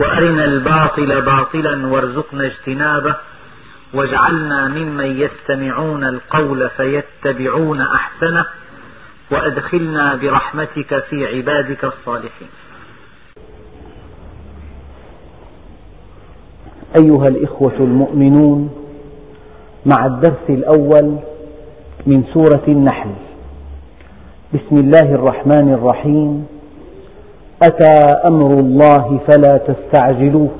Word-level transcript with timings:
وأرنا 0.00 0.44
الباطل 0.44 1.22
باطلا 1.22 1.86
وارزقنا 1.86 2.46
اجتنابه 2.46 3.14
واجعلنا 3.94 4.68
ممن 4.68 5.20
يستمعون 5.20 6.04
القول 6.04 6.70
فيتبعون 6.70 7.80
أحسنه 7.80 8.46
وأدخلنا 9.30 10.14
برحمتك 10.14 11.04
في 11.10 11.26
عبادك 11.26 11.84
الصالحين. 11.84 12.48
أيها 17.02 17.24
الإخوة 17.28 17.76
المؤمنون 17.80 18.70
مع 19.86 20.06
الدرس 20.06 20.50
الأول 20.50 21.18
من 22.06 22.24
سورة 22.34 22.64
النحل. 22.68 23.14
بسم 24.54 24.78
الله 24.78 25.14
الرحمن 25.14 25.74
الرحيم. 25.74 26.53
أتى 27.68 28.16
أمر 28.28 28.50
الله 28.60 29.20
فلا 29.28 29.58
تستعجلوه. 29.58 30.50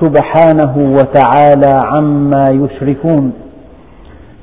سبحانه 0.00 0.76
وتعالى 0.76 1.80
عما 1.84 2.44
يشركون. 2.50 3.32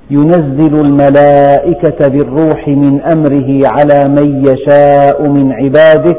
ينزل 0.10 0.76
الملائكة 0.86 2.08
بالروح 2.08 2.68
من 2.68 3.02
أمره 3.02 3.60
على 3.66 4.10
من 4.10 4.46
يشاء 4.46 5.28
من 5.28 5.52
عباده. 5.52 6.18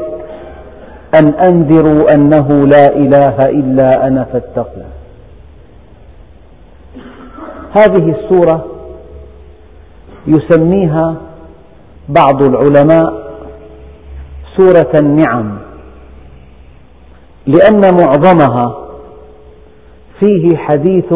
أن 1.15 1.33
أنذروا 1.49 2.05
أنه 2.15 2.47
لا 2.47 2.95
إله 2.95 3.37
إلا 3.45 4.07
أنا 4.07 4.23
فاتقون 4.23 4.83
هذه 7.77 8.15
السورة 8.15 8.65
يسميها 10.27 11.15
بعض 12.09 12.43
العلماء 12.43 13.28
سورة 14.59 14.91
النعم 14.95 15.57
لأن 17.47 17.81
معظمها 17.81 18.87
فيه 20.19 20.57
حديث 20.57 21.13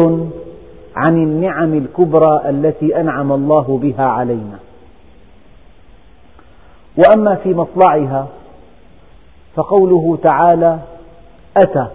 عن 0.96 1.16
النعم 1.16 1.74
الكبرى 1.74 2.50
التي 2.50 3.00
أنعم 3.00 3.32
الله 3.32 3.78
بها 3.82 4.04
علينا. 4.04 4.58
وأما 6.96 7.34
في 7.34 7.48
مطلعها 7.48 8.26
فقوله 9.56 10.18
تعالى 10.22 10.78
أتى 11.56 11.86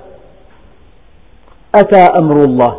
أتى 1.75 2.05
أمر 2.19 2.37
الله. 2.37 2.77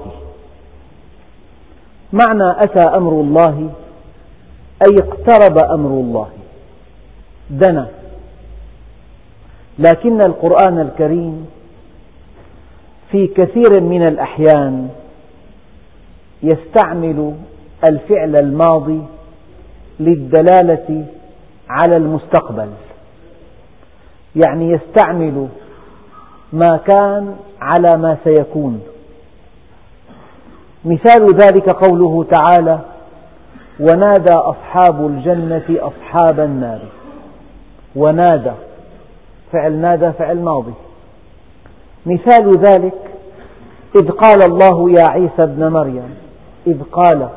معنى 2.12 2.50
أتى 2.50 2.96
أمر 2.96 3.12
الله 3.12 3.70
أي 4.82 4.96
اقترب 4.98 5.58
أمر 5.70 5.90
الله 5.90 6.28
دنا. 7.50 7.99
لكن 9.86 10.20
القرآن 10.20 10.78
الكريم 10.78 11.46
في 13.10 13.26
كثير 13.26 13.80
من 13.80 14.08
الأحيان 14.08 14.88
يستعمل 16.42 17.34
الفعل 17.90 18.36
الماضي 18.36 19.02
للدلالة 20.00 21.06
على 21.68 21.96
المستقبل. 21.96 22.68
يعني 24.36 24.70
يستعمل 24.70 25.48
ما 26.52 26.76
كان 26.76 27.36
على 27.60 27.98
ما 27.98 28.16
سيكون. 28.24 28.80
مثال 30.84 31.26
ذلك 31.34 31.70
قوله 31.70 32.24
تعالى 32.24 32.80
ونادى 33.80 34.32
أصحاب 34.32 35.06
الجنة 35.06 35.64
أصحاب 35.70 36.40
النار. 36.40 36.80
ونادى. 37.96 38.52
فعل 39.52 39.72
نادى 39.72 40.12
فعل 40.12 40.38
ماضي. 40.38 40.74
مثال 42.06 42.52
ذلك 42.58 42.94
إذ 43.96 44.10
قال 44.10 44.42
الله 44.44 44.90
يا 44.90 45.04
عيسى 45.10 45.42
ابن 45.42 45.68
مريم 45.68 46.14
إذ 46.66 46.82
قال 46.82 47.28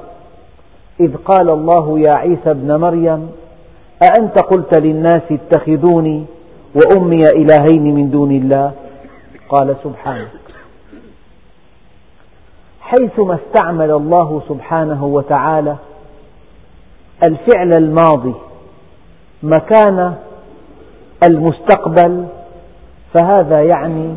إذ 1.00 1.16
قال 1.16 1.50
الله 1.50 2.00
يا 2.00 2.16
عيسى 2.16 2.52
ابن 2.52 2.80
مريم 2.80 3.32
أأنت 4.04 4.44
قلت 4.44 4.78
للناس 4.78 5.22
اتخذوني 5.32 6.26
وأمي 6.76 7.18
إلهين 7.36 7.96
من 7.96 8.12
دون 8.12 8.32
الله؟ 8.32 8.72
قال 9.50 9.76
سبحانك. 9.84 10.44
حيثما 12.82 13.38
استعمل 13.48 13.92
الله 13.92 14.42
سبحانه 14.50 15.06
وتعالى 15.06 15.76
الفعل 17.28 17.74
الماضي 17.74 18.34
مكان 19.44 20.16
المستقبل 21.28 22.28
فهذا 23.14 23.62
يعني 23.62 24.16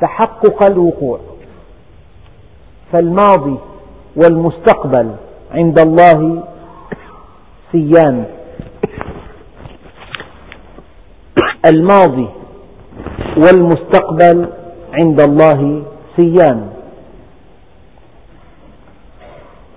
تحقق 0.00 0.70
الوقوع. 0.70 1.20
فالماضي 2.92 3.58
والمستقبل 4.16 5.16
عند 5.50 5.80
الله 5.80 6.44
سيان. 7.72 8.24
الماضي 11.66 12.28
والمستقبل 13.36 14.48
عند 14.92 15.20
الله 15.20 15.82
سيان. 16.16 16.72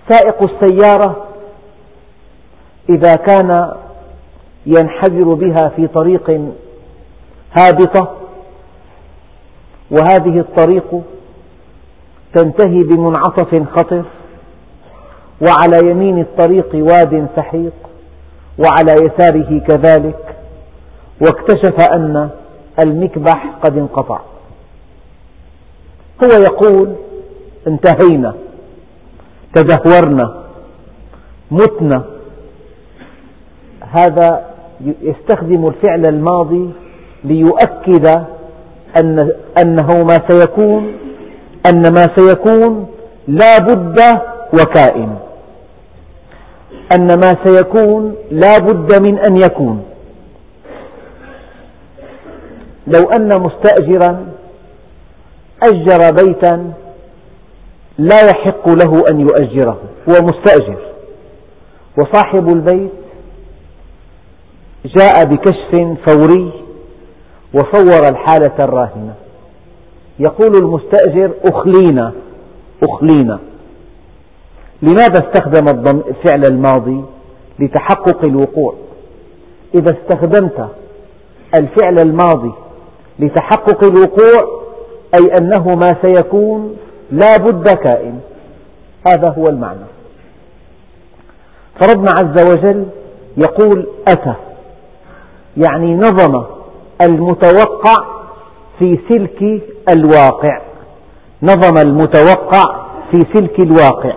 سائق 0.10 0.38
السيارة 0.44 1.26
إذا 2.90 3.16
كان 3.16 3.74
ينحدر 4.66 5.34
بها 5.34 5.70
في 5.76 5.88
طريق 5.88 6.42
هابطة 7.58 8.12
وهذه 9.92 10.40
الطريق 10.40 11.02
تنتهي 12.34 12.84
بمنعطف 12.84 13.70
خطر 13.78 14.04
وعلى 15.42 15.90
يمين 15.92 16.20
الطريق 16.20 16.70
واد 16.74 17.28
سحيق 17.36 17.74
وعلى 18.58 18.94
يساره 19.04 19.60
كذلك 19.60 20.36
واكتشف 21.22 21.96
أن 21.96 22.30
المكبح 22.84 23.48
قد 23.64 23.78
انقطع. 23.78 24.20
هو 26.24 26.42
يقول 26.42 26.96
انتهينا 27.68 28.36
تدهورنا 29.54 30.44
متنا. 31.52 32.04
هذا 33.82 34.55
يستخدم 34.82 35.68
الفعل 35.68 36.04
الماضي 36.10 36.70
ليؤكد 37.24 38.08
أن 39.02 39.32
أنه 39.62 40.04
ما 40.04 40.18
سيكون 40.30 40.94
أن 41.70 41.82
ما 41.82 42.06
سيكون 42.16 42.88
لا 43.28 43.58
بد 43.58 44.00
وكائن. 44.54 45.16
أن 47.00 47.08
ما 47.08 47.36
سيكون 47.46 48.16
لا 48.32 48.58
بد 48.58 49.02
من 49.02 49.20
أن 49.20 49.38
يكون. 49.38 49.84
لو 52.88 53.10
أن 53.18 53.42
مستأجرا 53.42 54.26
أجر 55.64 56.24
بيتا 56.24 56.74
لا 57.98 58.20
يحق 58.30 58.70
له 58.70 59.04
أن 59.12 59.20
يؤجره 59.20 59.78
هو 60.10 60.14
مستأجر. 60.24 60.78
وصاحب 61.98 62.48
البيت 62.48 63.05
جاء 64.86 65.26
بكشف 65.26 65.98
فوري 66.08 66.52
وصور 67.54 68.08
الحالة 68.10 68.56
الراهنة. 68.60 69.14
يقول 70.20 70.56
المستأجر 70.56 71.32
أخلينا 71.46 72.14
أخلينا. 72.84 73.40
لماذا 74.82 75.20
استخدم 75.28 75.66
الفعل 75.88 76.42
الماضي؟ 76.46 77.04
لتحقق 77.60 78.28
الوقوع. 78.28 78.76
إذا 79.76 79.98
استخدمت 79.98 80.70
الفعل 81.56 82.00
الماضي 82.00 82.52
لتحقق 83.20 83.84
الوقوع 83.84 84.66
أي 85.16 85.36
أنه 85.42 85.66
ما 85.66 85.96
سيكون 86.04 86.78
لا 87.12 87.38
بد 87.38 87.70
كائن. 87.70 88.20
هذا 89.08 89.30
هو 89.30 89.44
المعنى. 89.44 89.86
فربنا 91.82 92.12
عز 92.12 92.52
وجل 92.52 92.86
يقول 93.38 93.88
أتى. 94.08 94.36
يعني 95.58 95.96
نظم 95.96 96.44
المتوقع 97.02 97.96
في 98.80 99.00
سلك 99.10 99.64
الواقع. 99.90 100.62
نظم 101.44 101.78
المتوقع 101.78 102.86
في 103.12 103.20
سلك 103.34 103.60
الواقع. 103.60 104.14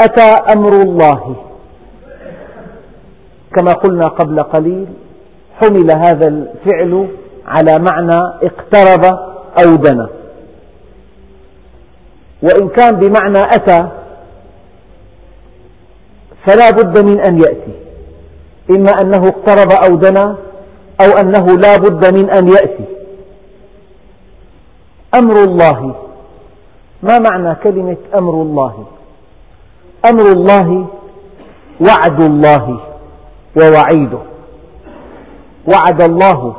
أتى 0.00 0.56
أمر 0.56 0.72
الله. 0.72 1.36
كما 3.56 3.72
قلنا 3.72 4.04
قبل 4.04 4.40
قليل 4.40 4.86
حمل 5.60 5.90
هذا 5.90 6.28
الفعل 6.28 7.08
على 7.46 7.84
معنى 7.90 8.32
اقترب 8.42 9.04
أو 9.64 9.74
دنا. 9.74 10.08
وإن 12.42 12.68
كان 12.68 12.90
بمعنى 12.90 13.38
أتى 13.38 13.88
فلا 16.46 16.70
بد 16.70 17.04
من 17.04 17.20
أن 17.20 17.38
يأتي. 17.38 17.81
إما 18.70 18.90
أنه 19.02 19.28
اقترب 19.28 19.72
أو 19.72 19.96
دنا 19.96 20.36
أو 21.00 21.10
أنه 21.20 21.46
لا 21.56 21.76
بد 21.76 22.18
من 22.18 22.30
أن 22.30 22.48
يأتي. 22.48 22.84
أمر 25.14 25.36
الله. 25.36 25.94
ما 27.02 27.18
معنى 27.18 27.54
كلمة 27.54 27.96
أمر 28.18 28.42
الله؟ 28.42 28.84
أمر 30.10 30.32
الله 30.32 30.86
وعد 31.88 32.20
الله 32.20 32.80
ووعيده. 33.56 34.22
وعد 35.72 36.02
الله. 36.02 36.56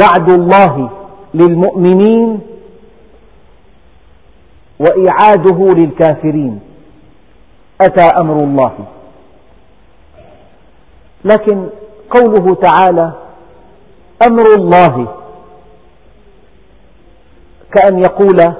وعد 0.00 0.30
الله 0.30 0.90
للمؤمنين 1.34 2.40
وإيعاده 4.78 5.58
للكافرين. 5.74 6.60
أتى 7.80 8.10
أمر 8.20 8.36
الله. 8.36 8.74
لكن 11.24 11.66
قوله 12.10 12.54
تعالى 12.54 13.12
أمر 14.30 14.46
الله 14.58 15.06
كأن 17.74 17.98
يقول 17.98 18.54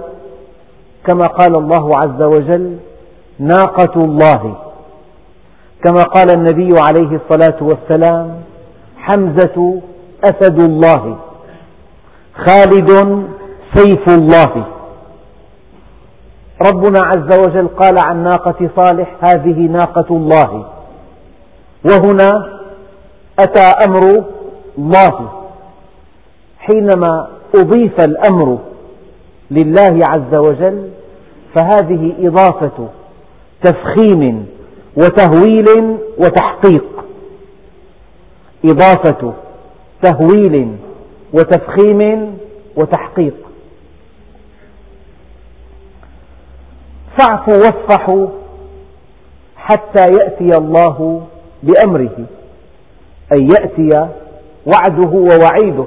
كما 1.07 1.27
قال 1.29 1.59
الله 1.59 1.97
عز 1.97 2.23
وجل 2.23 2.77
ناقة 3.39 4.01
الله 4.05 4.57
كما 5.85 6.03
قال 6.03 6.31
النبي 6.31 6.69
عليه 6.81 7.21
الصلاة 7.21 7.59
والسلام 7.63 8.41
حمزة 8.97 9.81
أسد 10.25 10.61
الله 10.63 11.19
خالد 12.47 12.91
سيف 13.77 14.09
الله 14.09 14.67
ربنا 16.73 17.01
عز 17.05 17.39
وجل 17.39 17.69
قال 17.69 17.95
عن 18.07 18.23
ناقة 18.25 18.71
صالح 18.77 19.17
هذه 19.25 19.59
ناقة 19.61 20.07
الله 20.17 20.67
وهنا 21.85 22.61
أتى 23.39 23.61
أمر 23.87 24.25
الله 24.79 25.31
حينما 26.59 27.29
أضيف 27.57 28.01
الأمر 28.01 28.59
لله 29.51 29.99
عز 30.09 30.39
وجل 30.39 30.91
فهذه 31.55 32.15
إضافة 32.19 32.89
تفخيم 33.63 34.47
وتهويل 34.97 35.99
وتحقيق. 36.19 36.85
إضافة 38.65 39.33
تهويل 40.03 40.77
وتفخيم 41.33 42.39
وتحقيق. 42.77 43.35
فاعفوا 47.19 47.55
واصفحوا 47.55 48.27
حتى 49.57 50.03
يأتي 50.13 50.59
الله 50.59 51.27
بأمره 51.63 52.27
أي 53.33 53.49
يأتي 53.49 54.09
وعده 54.67 55.11
ووعيده. 55.11 55.87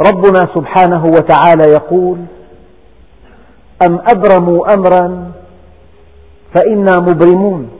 ربنا 0.00 0.48
سبحانه 0.54 1.04
وتعالى 1.04 1.72
يقول 1.72 2.18
أم 3.86 3.98
أبرموا 4.08 4.74
أمرا 4.74 5.32
فإنا 6.54 6.92
مبرمون. 7.00 7.70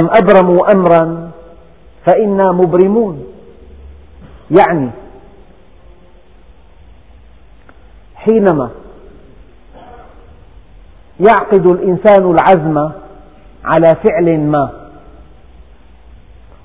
أم 0.00 0.08
أبرموا 0.22 0.72
أمرا 0.72 1.30
فإنا 2.06 2.52
مبرمون. 2.52 3.26
يعني 4.58 4.90
حينما 8.16 8.70
يعقد 11.20 11.66
الإنسان 11.66 12.30
العزم 12.30 12.90
على 13.64 13.88
فعل 14.04 14.38
ما 14.38 14.70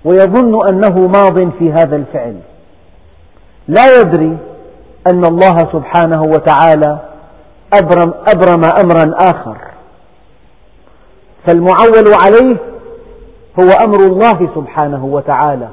ويظن 0.05 0.53
أنه 0.69 1.07
ماض 1.07 1.51
في 1.59 1.71
هذا 1.71 1.95
الفعل. 1.95 2.39
لا 3.67 4.01
يدري 4.01 4.37
أن 5.11 5.25
الله 5.25 5.57
سبحانه 5.57 6.21
وتعالى 6.23 6.99
أبرم, 7.73 8.13
أبرم 8.35 8.61
أمرا 8.79 9.15
آخر. 9.17 9.57
فالمعول 11.47 12.13
عليه 12.23 12.59
هو 13.59 13.69
أمر 13.85 13.99
الله 13.99 14.49
سبحانه 14.55 15.05
وتعالى 15.05 15.69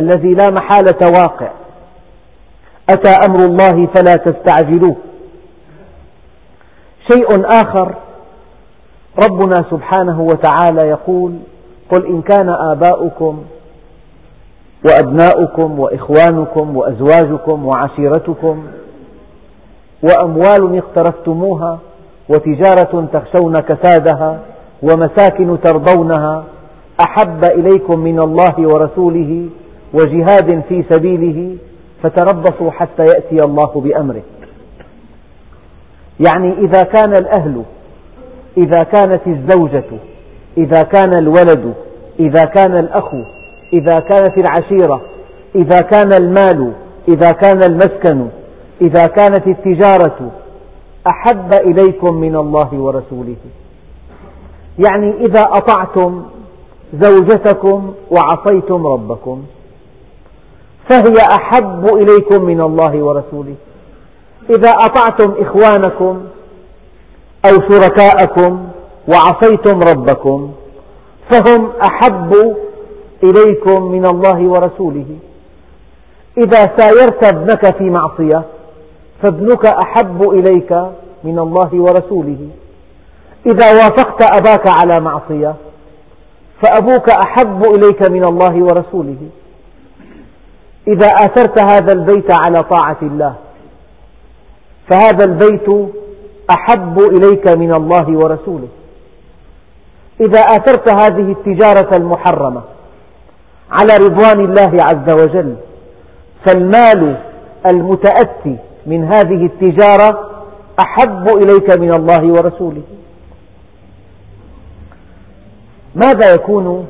الذي 0.00 0.34
لا 0.34 0.50
محالة 0.50 1.08
واقع. 1.20 1.50
أتى 2.90 3.10
أمر 3.10 3.44
الله 3.44 3.88
فلا 3.94 4.14
تستعجلوه. 4.14 4.96
شيء 7.12 7.46
آخر 7.46 7.94
ربنا 9.18 9.64
سبحانه 9.70 10.20
وتعالى 10.20 10.88
يقول 10.88 11.38
قل 11.90 12.06
إن 12.06 12.22
كان 12.22 12.48
آباؤكم 12.48 13.42
وأبناؤكم 14.86 15.80
وإخوانكم 15.80 16.76
وأزواجكم 16.76 17.66
وعشيرتكم 17.66 18.64
وأموال 20.02 20.78
اقترفتموها 20.78 21.78
وتجارة 22.28 23.08
تخشون 23.12 23.60
كسادها 23.60 24.40
ومساكن 24.82 25.58
ترضونها 25.60 26.44
أحب 27.06 27.44
إليكم 27.44 28.00
من 28.00 28.20
الله 28.20 28.54
ورسوله 28.58 29.48
وجهاد 29.94 30.62
في 30.68 30.84
سبيله 30.88 31.56
فتربصوا 32.02 32.70
حتى 32.70 33.02
يأتي 33.02 33.36
الله 33.46 33.80
بأمره. 33.80 34.22
يعني 36.28 36.52
إذا 36.58 36.82
كان 36.82 37.12
الأهل 37.12 37.62
إذا 38.56 38.82
كانت 38.82 39.20
الزوجة 39.26 39.84
إذا 40.58 40.82
كان 40.82 41.18
الولد 41.18 41.74
إذا 42.20 42.42
كان 42.42 42.78
الأخ 42.78 43.14
إذا 43.72 43.98
كانت 43.98 44.38
العشيرة 44.38 45.00
إذا 45.54 45.78
كان 45.78 46.12
المال 46.20 46.72
إذا 47.08 47.30
كان 47.30 47.60
المسكن 47.70 48.28
إذا 48.80 49.06
كانت 49.06 49.46
التجارة 49.46 50.30
أحب 51.06 51.52
إليكم 51.54 52.14
من 52.14 52.36
الله 52.36 52.68
ورسوله. 52.72 53.36
يعني 54.78 55.14
إذا 55.20 55.40
أطعتم 55.40 56.22
زوجتكم 56.94 57.94
وعصيتم 58.10 58.86
ربكم 58.86 59.42
فهي 60.90 61.14
أحب 61.40 61.86
إليكم 61.86 62.44
من 62.44 62.60
الله 62.60 63.02
ورسوله. 63.02 63.54
إذا 64.50 64.70
أطعتم 64.70 65.34
إخوانكم 65.38 66.20
أو 67.44 67.50
شركاءكم 67.68 68.68
وعصيتم 69.08 69.80
ربكم 69.80 70.52
فهم 71.30 71.72
أحب 71.90 72.56
إليكم 73.22 73.92
من 73.92 74.06
الله 74.06 74.48
ورسوله. 74.48 75.06
إذا 76.38 76.76
سايرت 76.76 77.24
ابنك 77.34 77.76
في 77.76 77.84
معصية 77.90 78.42
فابنك 79.22 79.66
أحب 79.66 80.30
إليك 80.30 80.72
من 81.24 81.38
الله 81.38 81.70
ورسوله. 81.72 82.48
إذا 83.46 83.72
وافقت 83.72 84.36
أباك 84.36 84.68
على 84.80 85.00
معصية 85.00 85.54
فأبوك 86.62 87.10
أحب 87.10 87.64
إليك 87.64 88.10
من 88.10 88.24
الله 88.24 88.62
ورسوله. 88.62 89.28
إذا 90.88 91.06
آثرت 91.06 91.60
هذا 91.70 91.92
البيت 91.92 92.38
على 92.46 92.58
طاعة 92.70 92.96
الله 93.02 93.34
فهذا 94.90 95.24
البيت 95.24 95.68
أحب 96.56 96.98
إليك 96.98 97.48
من 97.48 97.74
الله 97.74 98.06
ورسوله. 98.08 98.68
إذا 100.20 100.40
آثرت 100.40 100.88
هذه 101.02 101.32
التجارة 101.32 101.96
المحرمة 101.98 102.62
على 103.70 103.96
رضوان 103.96 104.40
الله 104.40 104.76
عز 104.88 105.14
وجل 105.22 105.56
فالمال 106.46 107.16
المتأتي 107.70 108.56
من 108.86 109.04
هذه 109.04 109.46
التجارة 109.46 110.30
أحب 110.80 111.28
إليك 111.28 111.78
من 111.78 111.94
الله 111.94 112.26
ورسوله. 112.26 112.82
ماذا 115.94 116.34
يكون 116.34 116.86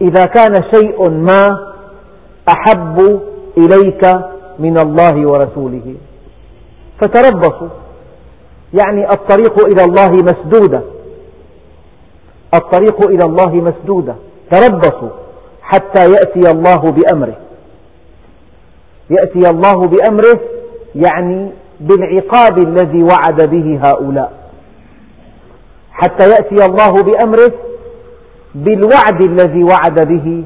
إذا 0.00 0.22
كان 0.22 0.54
شيء 0.74 1.10
ما 1.10 1.42
أحب 2.48 3.20
إليك 3.58 4.04
من 4.58 4.78
الله 4.78 5.28
ورسوله؟ 5.28 5.94
فتربصوا. 7.00 7.68
يعني 8.72 9.04
الطريق 9.04 9.66
إلى 9.66 9.84
الله 9.84 10.08
مسدودة 10.10 10.82
الطريق 12.54 13.08
إلى 13.08 13.24
الله 13.24 13.54
مسدودة 13.54 14.14
تربصوا 14.50 15.10
حتى 15.62 16.10
يأتي 16.10 16.50
الله 16.50 16.76
بأمره. 16.76 17.36
يأتي 19.10 19.50
الله 19.50 19.86
بأمره 19.86 20.40
يعني 20.94 21.50
بالعقاب 21.80 22.58
الذي 22.58 23.02
وعد 23.02 23.50
به 23.50 23.80
هؤلاء. 23.84 24.32
حتى 25.92 26.28
يأتي 26.30 26.66
الله 26.66 26.92
بأمره 26.92 27.52
بالوعد 28.54 29.22
الذي 29.22 29.64
وعد 29.64 30.08
به 30.08 30.44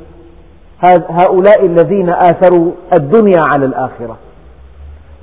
هؤلاء 1.11 1.67
الذين 1.67 2.11
آثروا 2.11 2.73
الدنيا 2.99 3.41
على 3.55 3.67
الآخرة. 3.67 4.17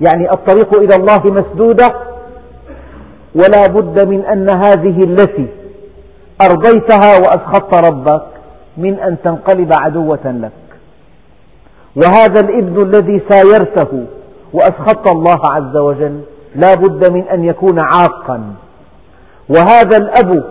يعني 0.07 0.31
الطريق 0.31 0.81
إلى 0.81 0.95
الله 0.95 1.21
مسدودة 1.25 2.10
ولا 3.35 3.67
بد 3.67 4.07
من 4.07 4.25
أن 4.25 4.47
هذه 4.49 4.99
التي 5.03 5.47
أرضيتها 6.41 7.17
وأسخطت 7.17 7.87
ربك 7.87 8.23
من 8.77 8.99
أن 8.99 9.17
تنقلب 9.23 9.73
عدوة 9.73 10.25
لك. 10.25 10.51
وهذا 11.95 12.39
الإبن 12.39 12.81
الذي 12.81 13.21
سايرته 13.29 14.05
وأسخطت 14.53 15.07
الله 15.07 15.39
عز 15.51 15.77
وجل 15.77 16.21
لا 16.55 16.73
بد 16.73 17.11
من 17.11 17.23
أن 17.27 17.43
يكون 17.43 17.77
عاقا. 17.81 18.43
وهذا 19.49 19.97
الأب 19.97 20.43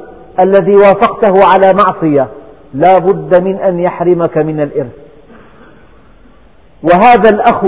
الذي 0.42 0.76
وافقته 0.76 1.34
على 1.44 1.72
معصية 1.84 2.28
لا 2.74 2.98
بد 2.98 3.42
من 3.42 3.56
أن 3.56 3.78
يحرمك 3.78 4.38
من 4.38 4.60
الإرث. 4.60 4.96
وهذا 6.82 7.30
الأخ 7.30 7.64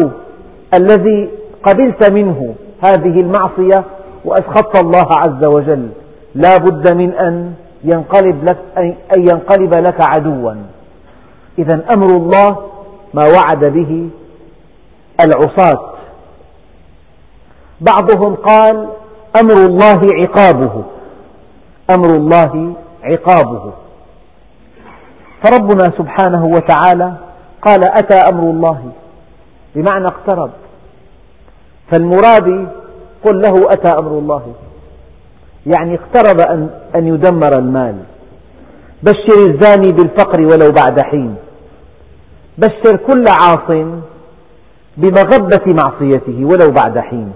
الذي 0.81 1.31
قبلت 1.62 2.12
منه 2.12 2.54
هذه 2.85 3.21
المعصية 3.21 3.85
وأسخطت 4.25 4.85
الله 4.85 5.07
عز 5.17 5.45
وجل 5.45 5.88
لا 6.35 6.57
بد 6.57 6.95
من 6.95 7.14
أن 7.14 7.55
ينقلب 7.85 8.45
لك, 8.45 8.59
أن 9.17 9.21
ينقلب 9.21 9.75
لك 9.75 10.09
عدوا. 10.09 10.55
إذا 11.59 11.85
أمر 11.95 12.17
الله 12.17 12.71
ما 13.14 13.25
وعد 13.25 13.64
به 13.64 14.11
العصاة. 15.25 15.93
بعضهم 17.81 18.35
قال 18.35 18.88
أمر 19.43 19.67
الله 19.67 20.00
عقابه. 20.14 20.85
أمر 21.95 22.11
الله 22.17 22.75
عقابه. 23.02 23.73
فربنا 25.45 25.85
سبحانه 25.99 26.47
وتعالى 26.47 27.12
قال 27.62 27.81
أتى 27.88 28.14
أمر 28.14 28.50
الله؟ 28.50 28.93
بمعنى 29.75 30.07
اقترب. 30.07 30.50
فالمراد 31.91 32.69
قل 33.25 33.41
له 33.41 33.55
أتى 33.73 33.91
أمر 34.00 34.19
الله. 34.19 34.43
يعني 35.67 35.95
اقترب 35.95 36.41
أن, 36.41 36.71
أن 36.97 37.07
يدمر 37.07 37.59
المال. 37.59 37.97
بشر 39.02 39.50
الزاني 39.50 39.93
بالفقر 39.93 40.41
ولو 40.41 40.73
بعد 40.73 41.00
حين. 41.00 41.35
بشر 42.59 42.97
كل 42.97 43.25
عاص 43.29 43.69
بمغبة 44.97 45.64
معصيته 45.85 46.45
ولو 46.45 46.75
بعد 46.83 46.99
حين. 46.99 47.33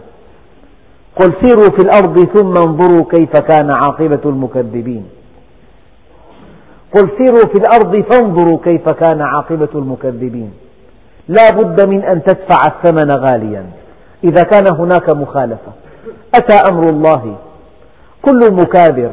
قل 1.21 1.33
سيروا 1.43 1.71
في 1.71 1.83
الأرض 1.87 2.25
ثم 2.37 2.69
انظروا 2.69 3.05
كيف 3.11 3.37
كان 3.37 3.71
عاقبة 3.71 4.21
المكذبين. 4.25 5.05
قل 6.95 7.11
سيروا 7.19 7.47
في 7.52 7.59
الأرض 7.59 8.05
فانظروا 8.11 8.59
كيف 8.64 8.88
كان 8.88 9.21
عاقبة 9.21 9.69
المكذبين. 9.75 10.50
لا 11.28 11.50
بد 11.50 11.88
من 11.88 12.05
أن 12.05 12.23
تدفع 12.23 12.61
الثمن 12.66 13.11
غاليا. 13.11 13.66
إذا 14.25 14.43
كان 14.43 14.75
هناك 14.75 15.16
مخالفة. 15.16 15.73
أتى 16.35 16.59
أمر 16.71 16.90
الله. 16.90 17.37
كل 18.23 18.40
مكابر 18.52 19.11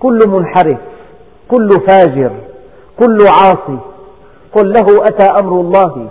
كل 0.00 0.20
منحرف 0.26 0.78
كل 1.48 1.68
فاجر 1.88 2.32
كل 2.98 3.18
عاصي 3.26 3.78
قل 4.52 4.72
له 4.72 5.04
أتى 5.04 5.26
أمر 5.42 5.60
الله. 5.60 6.08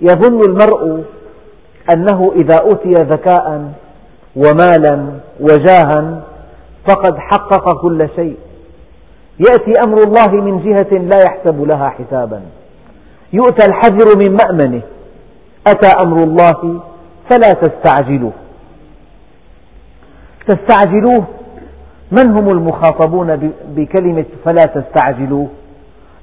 يظن 0.00 0.40
المرء 0.40 1.04
أنه 1.94 2.32
إذا 2.36 2.58
أوتي 2.60 2.90
ذكاء 2.90 3.72
ومالا 4.36 5.06
وجاها 5.40 6.20
فقد 6.88 7.18
حقق 7.18 7.82
كل 7.82 8.08
شيء. 8.16 8.36
يأتي 9.38 9.72
أمر 9.86 10.02
الله 10.02 10.30
من 10.30 10.62
جهة 10.64 10.98
لا 10.98 11.22
يحسب 11.22 11.62
لها 11.62 11.88
حسابا. 11.88 12.42
يؤتى 13.32 13.66
الحذر 13.66 14.18
من 14.18 14.36
مأمنه. 14.36 14.82
أتى 15.66 15.88
أمر 16.04 16.16
الله. 16.16 16.80
فلا 17.30 17.52
تستعجلوه. 17.52 18.32
تستعجلوه. 20.48 21.24
من 22.12 22.30
هم 22.30 22.46
المخاطبون 22.48 23.52
بكلمة 23.68 24.24
فلا 24.44 24.62
تستعجلوه؟ 24.62 25.48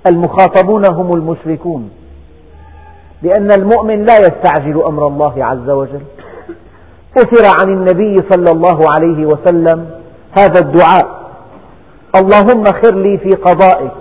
المخاطبون 0.08 0.84
هم 0.90 1.12
المشركون. 1.12 1.90
لأن 3.22 3.52
المؤمن 3.52 4.06
لا 4.06 4.18
يستعجل 4.18 4.84
أمر 4.90 5.08
الله 5.08 5.46
عز 5.46 5.70
وجل. 5.70 6.02
أثر 7.18 7.46
عن 7.60 7.74
النبي 7.74 8.16
صلى 8.32 8.52
الله 8.52 8.80
عليه 8.96 9.26
وسلم 9.26 9.90
هذا 10.38 10.60
الدعاء. 10.60 11.32
اللهم 12.16 12.64
خر 12.64 12.96
لي 12.96 13.18
في 13.18 13.30
قضائك. 13.30 13.92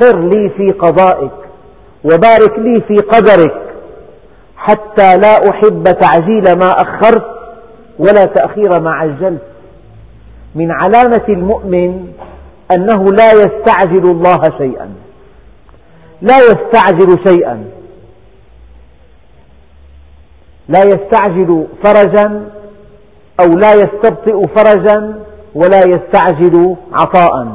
خر 0.00 0.18
لي 0.20 0.48
في 0.48 0.66
قضائك. 0.66 1.32
وبارك 2.04 2.58
لي 2.58 2.74
في 2.88 2.96
قدرك. 2.96 3.71
حتى 4.62 5.16
لا 5.16 5.50
أحب 5.50 5.84
تعجيل 5.84 6.44
ما 6.58 6.70
أخرت 6.70 7.26
ولا 7.98 8.24
تأخير 8.24 8.80
ما 8.80 8.90
عجلت. 8.90 9.42
من 10.54 10.70
علامة 10.70 11.24
المؤمن 11.28 12.12
أنه 12.74 13.04
لا 13.04 13.32
يستعجل 13.32 14.10
الله 14.10 14.40
شيئا. 14.58 14.90
لا 16.22 16.36
يستعجل 16.38 17.28
شيئا. 17.28 17.64
لا 20.68 20.80
يستعجل 20.84 21.66
فرجا 21.84 22.44
أو 23.40 23.46
لا 23.46 23.74
يستبطئ 23.74 24.48
فرجا 24.56 25.14
ولا 25.54 25.80
يستعجل 25.88 26.76
عطاء. 26.92 27.46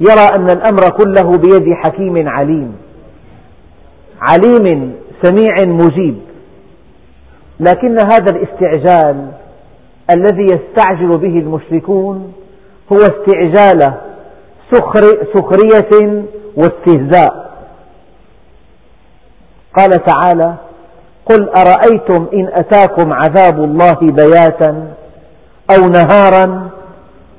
يرى 0.00 0.26
أن 0.34 0.46
الأمر 0.46 0.90
كله 0.98 1.36
بيد 1.36 1.74
حكيم 1.74 2.28
عليم. 2.28 2.76
عليم 4.20 4.94
سميع 5.22 5.56
مجيب. 5.66 6.18
لكن 7.60 7.98
هذا 7.98 8.36
الاستعجال 8.36 9.32
الذي 10.14 10.42
يستعجل 10.42 11.18
به 11.18 11.38
المشركون 11.38 12.32
هو 12.92 12.98
استعجال 12.98 13.94
سخرية 15.34 16.24
واستهزاء. 16.56 17.50
قال 19.78 19.90
تعالى 20.04 20.54
قل 21.26 21.48
أرأيتم 21.48 22.26
إن 22.34 22.48
أتاكم 22.52 23.12
عذاب 23.12 23.64
الله 23.64 23.96
بياتا 24.00 24.94
أو 25.70 25.88
نهارا؟ 25.88 26.70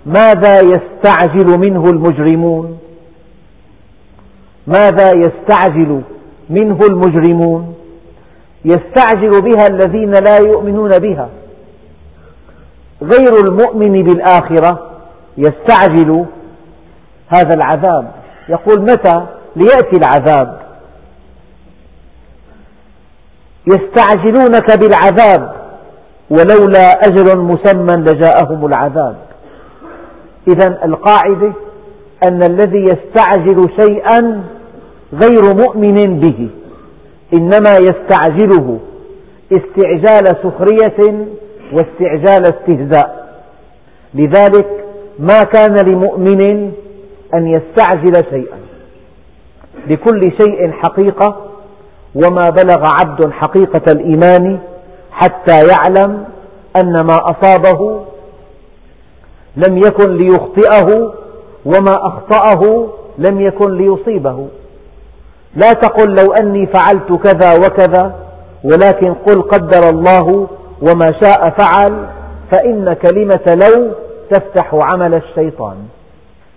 ماذا 0.06 0.60
يستعجل 0.60 1.60
منه 1.60 1.86
المجرمون؟ 1.86 2.78
ماذا 4.68 5.12
يستعجل 5.16 6.02
منه 6.51 6.79
المجرمون. 6.89 7.75
يستعجل 8.65 9.41
بها 9.41 9.67
الذين 9.67 10.12
لا 10.12 10.38
يؤمنون 10.38 10.91
بها. 10.91 11.29
غير 13.03 13.34
المؤمن 13.48 14.03
بالآخرة 14.03 14.91
يستعجل 15.38 16.25
هذا 17.27 17.53
العذاب. 17.53 18.12
يقول 18.50 18.81
متى؟ 18.81 19.25
ليأتي 19.55 19.98
العذاب. 19.98 20.62
يستعجلونك 23.67 24.77
بالعذاب 24.79 25.55
ولولا 26.29 26.91
أجل 26.91 27.38
مسمى 27.38 27.93
لجاءهم 27.93 28.65
العذاب. 28.65 29.15
إذا 30.48 30.86
القاعدة 30.86 31.53
أن 32.27 32.43
الذي 32.43 32.84
يستعجل 32.84 33.65
شيئا 33.81 34.43
غير 35.13 35.56
مؤمن 35.56 36.20
به. 36.20 36.50
إنما 37.34 37.77
يستعجله 37.77 38.80
استعجال 39.51 40.27
سخرية 40.44 41.25
واستعجال 41.74 42.41
استهزاء. 42.41 43.41
لذلك 44.13 44.86
ما 45.20 45.44
كان 45.44 45.75
لمؤمن 45.75 46.72
أن 47.34 47.48
يستعجل 47.48 48.13
شيئا. 48.30 48.58
لكل 49.88 50.22
شيء 50.22 50.72
حقيقة 50.72 51.46
وما 52.15 52.50
بلغ 52.50 52.86
عبد 53.00 53.32
حقيقة 53.32 53.91
الإيمان 53.91 54.60
حتى 55.12 55.63
يعلم 55.68 56.25
أن 56.84 57.06
ما 57.06 57.15
أصابه 57.15 58.01
لم 59.56 59.77
يكن 59.77 60.18
ليخطئه 60.18 61.13
وما 61.65 61.94
أخطأه 61.98 62.88
لم 63.18 63.41
يكن 63.41 63.72
ليصيبه. 63.72 64.48
لا 65.55 65.74
تقل 65.74 66.15
لو 66.15 66.34
أني 66.34 66.65
فعلت 66.65 67.12
كذا 67.13 67.53
وكذا 67.58 68.15
ولكن 68.63 69.13
قل 69.13 69.41
قدر 69.41 69.89
الله 69.89 70.48
وما 70.81 71.12
شاء 71.24 71.50
فعل 71.50 72.05
فإن 72.51 72.93
كلمة 72.93 73.55
لو 73.65 73.91
تفتح 74.31 74.79
عمل 74.93 75.13
الشيطان. 75.13 75.75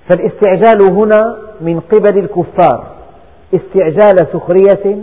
فالاستعجال 0.08 0.82
هنا 0.92 1.36
من 1.60 1.80
قبل 1.80 2.18
الكفار 2.18 2.86
استعجال 3.54 4.26
سخرية 4.32 4.96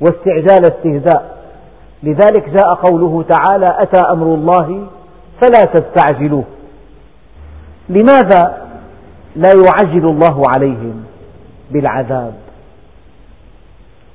واستعجال 0.00 0.72
استهزاء. 0.72 1.38
لذلك 2.02 2.48
جاء 2.48 2.74
قوله 2.74 3.24
تعالى 3.28 3.66
أتى 3.78 4.00
أمر 4.12 4.26
الله 4.26 4.86
فلا 5.42 5.64
تستعجلوه. 5.64 6.44
لماذا 7.88 8.68
لا 9.36 9.50
يعجل 9.64 10.06
الله 10.06 10.42
عليهم 10.56 11.04
بالعذاب؟ 11.70 12.34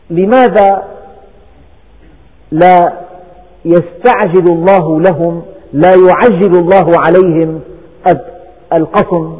لماذا 0.10 0.84
لا 2.52 2.94
يستعجل 3.66 4.46
الله 4.50 5.02
لهم 5.02 5.44
لا 5.74 5.90
يعجل 5.90 6.60
الله 6.60 6.92
عليهم 7.08 7.62
القصم 8.74 9.38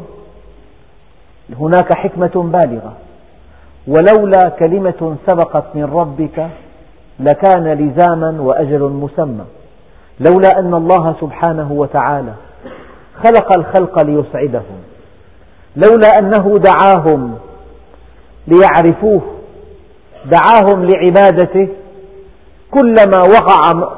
هناك 1.60 1.94
حكمة 1.94 2.32
بالغة. 2.34 2.92
ولولا 3.86 4.48
كلمة 4.58 5.16
سبقت 5.26 5.64
من 5.74 5.84
ربك 5.84 6.48
لكان 7.20 7.68
لزاما 7.72 8.40
وأجل 8.40 8.80
مسمى. 8.80 9.44
لولا 10.20 10.58
أن 10.58 10.74
الله 10.74 11.16
سبحانه 11.20 11.72
وتعالى 11.72 12.32
خلق 13.24 13.58
الخلق 13.58 14.02
ليسعدهم. 14.02 14.78
لولا 15.76 16.08
أنه 16.18 16.58
دعاهم 16.58 17.34
ليعرفوه 18.46 19.22
دعاهم 20.30 20.88
لعبادته 20.88 21.68
كلما 22.70 23.18
وقع 23.18 23.88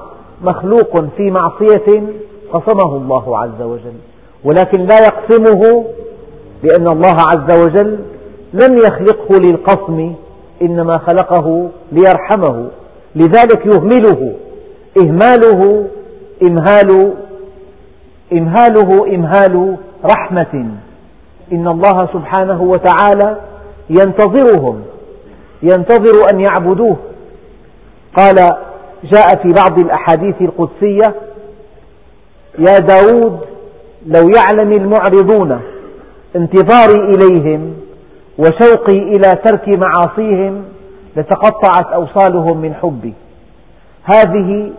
مخلوق 0.42 1.04
في 1.16 1.30
معصية 1.30 2.02
قصمه 2.52 2.96
الله 2.96 3.38
عز 3.38 3.62
وجل. 3.62 3.96
ولكن 4.44 4.80
لا 4.80 4.96
يقسمه 4.96 5.84
لأن 6.62 6.88
الله 6.88 7.14
عز 7.28 7.64
وجل 7.64 7.98
لم 8.52 8.76
يخلقه 8.76 9.38
للقصم 9.46 10.14
إنما 10.62 10.92
خلقه 10.98 11.68
ليرحمه. 11.92 12.68
لذلك 13.16 13.66
يهمله 13.66 14.32
إهماله 15.04 15.84
إمهال 16.42 17.12
إمهاله 18.32 19.14
إمهال 19.14 19.76
رحمة. 20.04 20.66
إن 21.52 21.68
الله 21.68 22.08
سبحانه 22.12 22.62
وتعالى 22.62 23.36
ينتظرهم 23.90 24.82
ينتظر 25.62 26.32
أن 26.32 26.40
يعبدوه. 26.40 26.96
قال 28.16 28.34
جاء 29.04 29.42
في 29.42 29.52
بعض 29.52 29.78
الأحاديث 29.78 30.34
القدسية 30.40 31.14
يا 32.58 32.78
داود 32.78 33.40
لو 34.06 34.30
يعلم 34.36 34.72
المعرضون 34.72 35.60
انتظاري 36.36 37.14
إليهم 37.14 37.74
وشوقي 38.38 38.98
إلى 38.98 39.32
ترك 39.44 39.68
معاصيهم 39.68 40.64
لتقطعت 41.16 41.92
أوصالهم 41.92 42.58
من 42.58 42.74
حبي. 42.74 43.14
هذه 44.04 44.72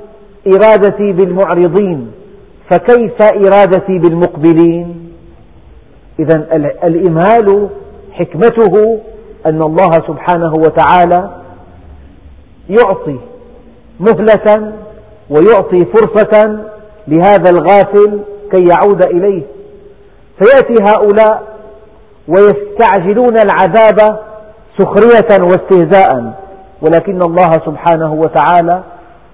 إرادتي 0.48 1.12
بالمعرضين 1.12 2.12
فكيف 2.70 3.22
إرادتي 3.22 4.00
بالمقبلين؟ 4.00 5.12
إذا 6.20 6.48
الإمهال 6.84 7.70
حكمته 8.12 9.00
أن 9.48 9.60
الله 9.64 9.92
سبحانه 10.08 10.54
وتعالى 10.54 11.30
يعطي 12.70 13.20
مهلة 14.00 14.74
ويعطي 15.30 15.86
فرصة 15.86 16.60
لهذا 17.08 17.50
الغافل 17.50 18.22
كي 18.52 18.64
يعود 18.64 19.06
إليه. 19.06 19.44
فيأتي 20.42 20.84
هؤلاء 20.84 21.44
ويستعجلون 22.28 23.38
العذاب 23.38 24.20
سخرية 24.78 25.44
واستهزاء 25.44 26.34
ولكن 26.82 27.22
الله 27.22 27.52
سبحانه 27.52 28.14
وتعالى 28.14 28.84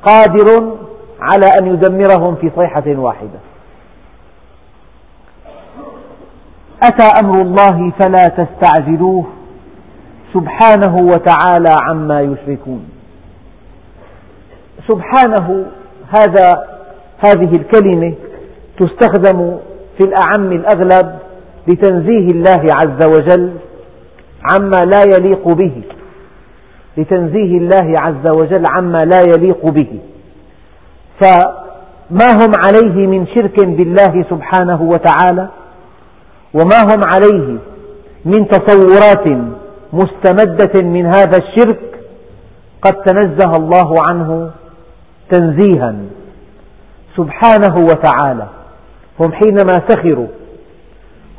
قادر 0.03 0.77
على 1.19 1.45
أن 1.59 1.67
يدمرهم 1.67 2.35
في 2.35 2.51
صيحة 2.55 2.83
واحدة. 2.87 3.39
أتى 6.83 7.09
أمر 7.23 7.41
الله 7.41 7.91
فلا 7.99 8.27
تستعجلوه. 8.27 9.25
سبحانه 10.33 10.95
وتعالى 10.95 11.75
عما 11.81 12.21
يشركون. 12.21 12.85
سبحانه 14.87 15.65
هذا 16.09 16.67
هذه 17.25 17.51
الكلمة 17.51 18.13
تستخدم 18.79 19.57
في 19.97 20.03
الأعم 20.03 20.51
الأغلب 20.51 21.19
لتنزيه 21.67 22.27
الله 22.27 22.65
عز 22.81 23.09
وجل 23.09 23.53
عما 24.51 24.81
لا 24.85 25.01
يليق 25.17 25.47
به. 25.47 25.81
لتنزيه 26.97 27.57
الله 27.57 27.99
عز 27.99 28.27
وجل 28.37 28.63
عما 28.69 28.97
لا 28.97 29.21
يليق 29.21 29.65
به. 29.65 29.99
فما 31.21 32.29
هم 32.33 32.51
عليه 32.65 33.07
من 33.07 33.27
شرك 33.27 33.65
بالله 33.65 34.25
سبحانه 34.29 34.81
وتعالى؟ 34.81 35.47
وما 36.53 36.81
هم 36.83 37.01
عليه 37.15 37.57
من 38.25 38.47
تصورات 38.47 39.27
مستمدة 39.93 40.83
من 40.83 41.05
هذا 41.05 41.37
الشرك 41.37 41.79
قد 42.81 42.93
تنزه 42.93 43.51
الله 43.57 43.93
عنه 44.07 44.51
تنزيها. 45.31 45.95
سبحانه 47.17 47.75
وتعالى 47.75 48.47
هم 49.19 49.31
حينما 49.31 49.81
سخروا 49.87 50.27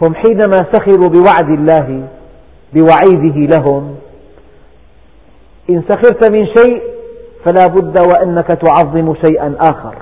هم 0.02 0.14
حينما 0.14 0.56
سخروا 0.72 1.08
بوعد 1.08 1.48
الله 1.48 2.08
بوعيده 2.72 3.56
لهم 3.56 3.96
إن 5.70 5.82
سخرت 5.88 6.30
من 6.30 6.46
شيء 6.46 6.82
فلا 7.44 7.66
بد 7.66 7.98
وأنك 8.12 8.46
تعظم 8.46 9.14
شيئا 9.14 9.54
آخر. 9.60 9.94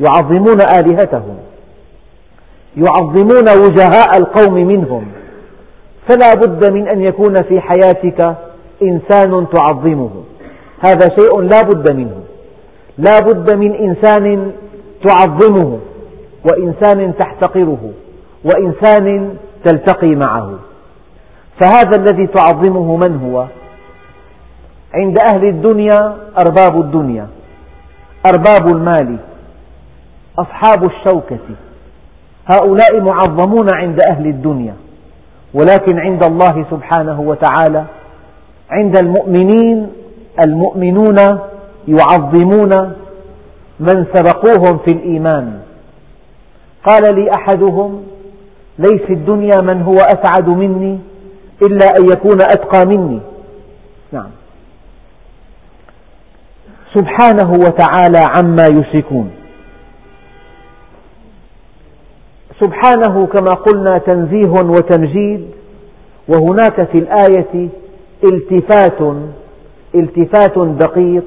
يعظمون 0.00 0.60
آلهتهم 0.78 1.36
يعظمون 2.76 3.48
وجهاء 3.64 4.16
القوم 4.16 4.54
منهم. 4.54 5.06
فلا 6.08 6.34
بد 6.34 6.72
من 6.72 6.88
أن 6.88 7.00
يكون 7.00 7.42
في 7.42 7.60
حياتك 7.60 8.36
إنسان 8.82 9.46
تعظمه. 9.54 10.10
هذا 10.84 11.08
شيء 11.18 11.40
لا 11.40 11.62
بد 11.62 11.90
منه. 11.90 12.20
لا 12.98 13.18
بد 13.18 13.54
من 13.54 13.74
إنسان 13.74 14.52
تعظمه 15.08 15.78
وإنسان 16.50 17.14
تحتقره 17.18 17.90
وإنسان 18.44 19.36
تلتقي 19.64 20.14
معه. 20.14 20.58
فهذا 21.60 21.96
الذي 21.96 22.26
تعظمه 22.26 22.96
من 22.96 23.20
هو؟ 23.24 23.46
عند 24.94 25.18
أهل 25.34 25.48
الدنيا 25.48 26.16
أرباب 26.38 26.80
الدنيا 26.80 27.26
أرباب 28.26 28.74
المال 28.74 29.16
أصحاب 30.38 30.84
الشوكة. 30.84 31.38
هؤلاء 32.46 33.00
معظمون 33.00 33.68
عند 33.74 33.98
أهل 34.10 34.26
الدنيا. 34.26 34.74
ولكن 35.60 35.98
عند 35.98 36.24
الله 36.24 36.66
سبحانه 36.70 37.20
وتعالى 37.20 37.84
عند 38.70 38.96
المؤمنين 38.96 39.92
المؤمنون 40.46 41.16
يعظمون 41.88 42.92
من 43.80 44.06
سبقوهم 44.14 44.78
في 44.78 44.90
الإيمان. 44.96 45.60
قال 46.88 47.14
لي 47.14 47.30
أحدهم 47.30 48.02
ليس 48.78 49.10
الدنيا 49.10 49.62
من 49.62 49.82
هو 49.82 49.94
أسعد 49.94 50.48
مني 50.48 50.98
إلا 51.62 51.86
أن 51.98 52.04
يكون 52.04 52.40
أتقى 52.42 52.86
مني. 52.86 53.20
نعم. 54.12 54.30
سبحانه 56.94 57.50
وتعالى 57.50 58.24
عما 58.36 58.66
يشركون. 58.66 59.30
سبحانه 62.60 63.26
كما 63.26 63.50
قلنا 63.50 63.90
تنزيه 63.90 64.50
وتمجيد 64.50 65.50
وهناك 66.28 66.88
في 66.92 66.98
الآية 66.98 67.68
التفات 68.24 69.16
التفات 69.94 70.58
دقيق 70.58 71.24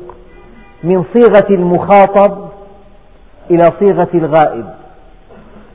من 0.84 1.04
صيغة 1.14 1.50
المخاطب 1.50 2.50
إلى 3.52 3.70
صيغة 3.80 4.10
الغائب. 4.14 4.66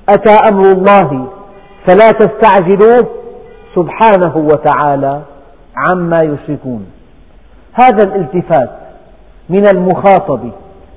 أتى 0.09 0.37
أمر 0.53 0.63
الله 0.63 1.27
فلا 1.87 2.11
تستعجلوه 2.11 3.09
سبحانه 3.75 4.37
وتعالى 4.37 5.23
عما 5.77 6.19
يشركون. 6.19 6.87
هذا 7.73 8.05
الالتفات 8.05 8.71
من 9.49 9.67
المخاطب 9.67 10.51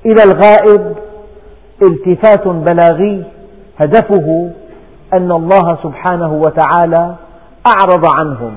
إلى 0.05 0.23
الغائب 0.23 0.95
التفات 1.81 2.47
بلاغي 2.47 3.23
هدفه 3.79 4.49
أن 5.13 5.31
الله 5.31 5.77
سبحانه 5.83 6.33
وتعالى 6.33 7.15
أعرض 7.67 8.05
عنهم 8.19 8.51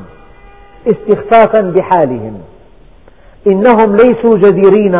استخفافا 0.86 1.60
بحالهم. 1.60 2.40
إنهم 3.52 3.96
ليسوا 3.96 4.38
جديرين 4.38 4.94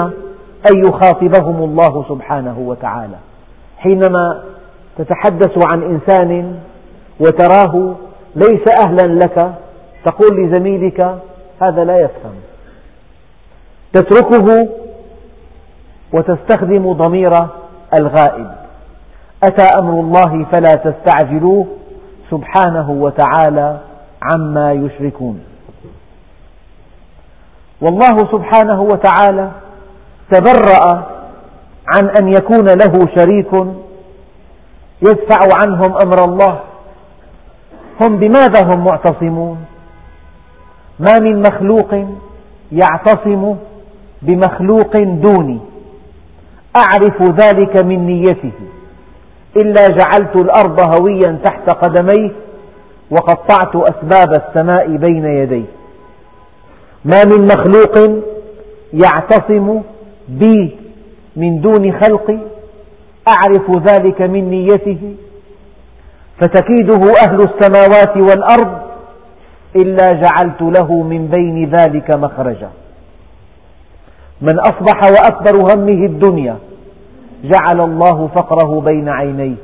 أن 0.72 0.84
يخاطبهم 0.88 1.64
الله 1.64 2.04
سبحانه 2.08 2.58
وتعالى. 2.58 3.16
حينما 3.78 4.42
تتحدث 4.98 5.72
عن 5.72 5.82
إنسان 5.82 6.58
وتراه 7.20 7.94
ليس 8.36 8.64
أهلا 8.86 9.06
لك 9.06 9.54
تقول 10.04 10.44
لزميلك 10.44 11.18
هذا 11.60 11.84
لا 11.84 12.00
يفهم. 12.00 12.34
تتركه 13.92 14.68
وتستخدم 16.12 16.92
ضمير 16.92 17.32
الغائب. 18.00 18.59
أتى 19.44 19.66
أمر 19.82 20.00
الله 20.00 20.44
فلا 20.52 20.74
تستعجلوه 20.84 21.66
سبحانه 22.30 22.90
وتعالى 22.90 23.80
عما 24.22 24.72
يشركون. 24.72 25.40
والله 27.80 28.16
سبحانه 28.32 28.82
وتعالى 28.82 29.50
تبرأ 30.32 31.06
عن 31.94 32.10
أن 32.20 32.28
يكون 32.28 32.66
له 32.66 32.92
شريك 33.18 33.52
يدفع 35.02 35.38
عنهم 35.62 35.94
أمر 36.04 36.24
الله. 36.24 36.60
هم 38.00 38.16
بماذا 38.18 38.74
هم 38.74 38.84
معتصمون؟ 38.84 39.64
ما 40.98 41.18
من 41.20 41.42
مخلوق 41.42 42.04
يعتصم 42.72 43.56
بمخلوق 44.22 44.96
دوني. 44.98 45.60
أعرف 46.76 47.22
ذلك 47.22 47.84
من 47.84 48.06
نيته. 48.06 48.52
إلا 49.56 49.86
جعلت 49.86 50.36
الأرض 50.36 50.80
هويا 50.94 51.38
تحت 51.44 51.74
قدميه 51.74 52.30
وقطعت 53.10 53.76
أسباب 53.76 54.32
السماء 54.38 54.96
بين 54.96 55.24
يديه 55.24 55.64
ما 57.04 57.22
من 57.24 57.44
مخلوق 57.44 58.22
يعتصم 58.92 59.82
بي 60.28 60.76
من 61.36 61.60
دون 61.60 61.92
خلقي 61.92 62.38
أعرف 63.28 63.88
ذلك 63.88 64.22
من 64.22 64.50
نيته. 64.50 65.14
فتكيده 66.40 67.12
أهل 67.26 67.40
السماوات 67.40 68.16
والأرض 68.16 68.78
إلا 69.76 70.12
جعلت 70.12 70.62
له 70.62 71.02
من 71.02 71.26
بين 71.26 71.70
ذلك 71.70 72.16
مخرجا. 72.16 72.70
من 74.40 74.58
أصبح 74.58 74.98
وأكبر 75.04 75.74
همه 75.74 76.06
الدنيا. 76.06 76.56
جعل 77.44 77.80
الله 77.80 78.28
فقره 78.34 78.80
بين 78.80 79.08
عينيه 79.08 79.56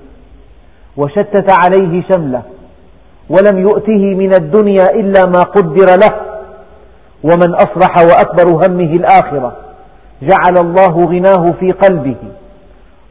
وشتت 0.96 1.52
عليه 1.64 2.02
شمله 2.12 2.42
ولم 3.30 3.58
يؤته 3.58 4.14
من 4.14 4.32
الدنيا 4.40 4.84
إلا 4.94 5.26
ما 5.26 5.40
قدر 5.40 5.86
له 6.02 6.20
ومن 7.24 7.54
أصبح 7.54 7.98
وأكبر 7.98 8.50
همه 8.66 8.92
الآخرة 8.96 9.56
جعل 10.22 10.56
الله 10.60 11.06
غناه 11.06 11.52
في 11.60 11.72
قلبه 11.72 12.16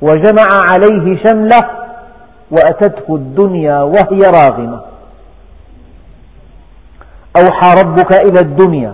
وجمع 0.01 0.47
عليه 0.71 1.23
شمله 1.23 1.61
وأتته 2.51 3.15
الدنيا 3.15 3.81
وهي 3.81 4.19
راغمة 4.19 4.81
أوحى 7.37 7.81
ربك 7.83 8.11
إلى 8.25 8.39
الدنيا 8.39 8.93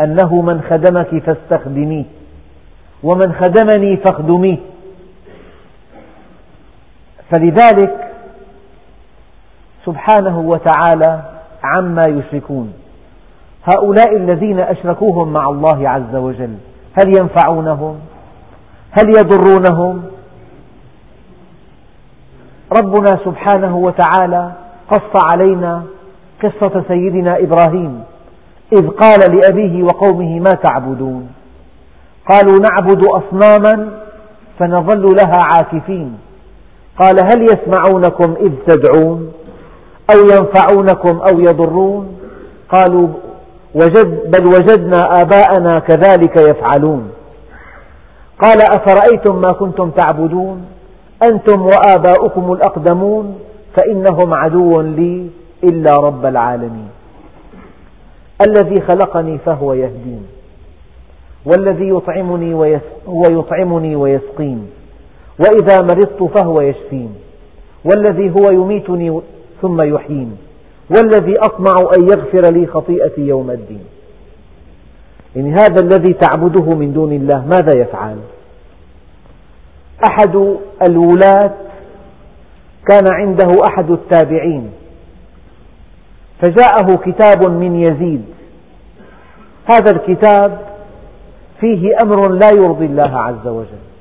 أنه 0.00 0.42
من 0.42 0.60
خدمك 0.70 1.22
فاستخدميه 1.26 2.04
ومن 3.02 3.32
خدمني 3.32 3.96
فاخدميه 3.96 4.56
فلذلك 7.30 8.10
سبحانه 9.86 10.38
وتعالى 10.38 11.20
عما 11.64 12.02
يشركون. 12.08 12.72
هؤلاء 13.74 14.16
الذين 14.16 14.60
أشركوهم 14.60 15.32
مع 15.32 15.48
الله 15.48 15.88
عز 15.88 16.14
وجل 16.14 16.54
هل 16.98 17.08
ينفعونهم؟ 17.20 17.98
هل 18.90 19.08
يضرونهم؟ 19.08 20.02
ربنا 22.80 23.18
سبحانه 23.24 23.76
وتعالى 23.76 24.52
قص 24.90 25.32
علينا 25.32 25.82
قصة 26.42 26.84
سيدنا 26.88 27.38
إبراهيم 27.38 28.04
إذ 28.72 28.88
قال 28.88 29.36
لأبيه 29.36 29.82
وقومه 29.82 30.40
ما 30.40 30.52
تعبدون؟ 30.52 31.28
قالوا 32.28 32.58
نعبد 32.70 33.04
أصناما 33.04 33.90
فنظل 34.58 35.04
لها 35.16 35.38
عاكفين. 35.54 36.18
قال 36.98 37.16
هل 37.24 37.42
يسمعونكم 37.42 38.34
إذ 38.40 38.52
تدعون 38.66 39.32
أو 40.14 40.18
ينفعونكم 40.20 41.20
أو 41.20 41.40
يضرون 41.40 42.16
قالوا 42.68 43.08
وجد 43.74 44.30
بل 44.30 44.46
وجدنا 44.46 44.98
آباءنا 45.20 45.78
كذلك 45.78 46.36
يفعلون 46.36 47.10
قال 48.42 48.62
أفرأيتم 48.62 49.40
ما 49.40 49.52
كنتم 49.52 49.90
تعبدون 49.90 50.64
أنتم 51.32 51.62
وآباؤكم 51.62 52.52
الأقدمون 52.52 53.38
فإنهم 53.76 54.34
عدو 54.34 54.80
لي 54.80 55.30
إلا 55.64 55.96
رب 55.96 56.26
العالمين 56.26 56.88
الذي 58.46 58.80
خلقني 58.80 59.38
فهو 59.38 59.72
يهدين 59.72 60.26
والذي 61.46 61.88
يطعمني 61.88 62.54
ويس 62.54 62.80
هو 63.08 63.22
يطعمني 63.30 63.96
ويسقين 63.96 64.70
وإذا 65.38 65.82
مرضت 65.82 66.38
فهو 66.38 66.60
يشفين. 66.60 67.14
والذي 67.84 68.30
هو 68.30 68.50
يميتني 68.50 69.20
ثم 69.62 69.82
يحيين. 69.82 70.36
والذي 70.90 71.34
أطمع 71.38 71.74
أن 71.98 72.02
يغفر 72.02 72.52
لي 72.52 72.66
خطيئتي 72.66 73.20
يوم 73.20 73.50
الدين. 73.50 73.84
يعني 75.36 75.52
هذا 75.52 75.80
الذي 75.82 76.12
تعبده 76.12 76.76
من 76.76 76.92
دون 76.92 77.12
الله 77.12 77.46
ماذا 77.46 77.80
يفعل؟ 77.80 78.16
أحد 80.08 80.56
الولاة 80.88 81.54
كان 82.88 83.04
عنده 83.12 83.48
أحد 83.68 83.90
التابعين. 83.90 84.70
فجاءه 86.42 86.96
كتاب 86.96 87.50
من 87.50 87.76
يزيد. 87.76 88.24
هذا 89.70 89.90
الكتاب 89.90 90.58
فيه 91.60 91.88
أمر 92.04 92.28
لا 92.28 92.50
يرضي 92.56 92.86
الله 92.86 93.18
عز 93.18 93.46
وجل. 93.46 93.93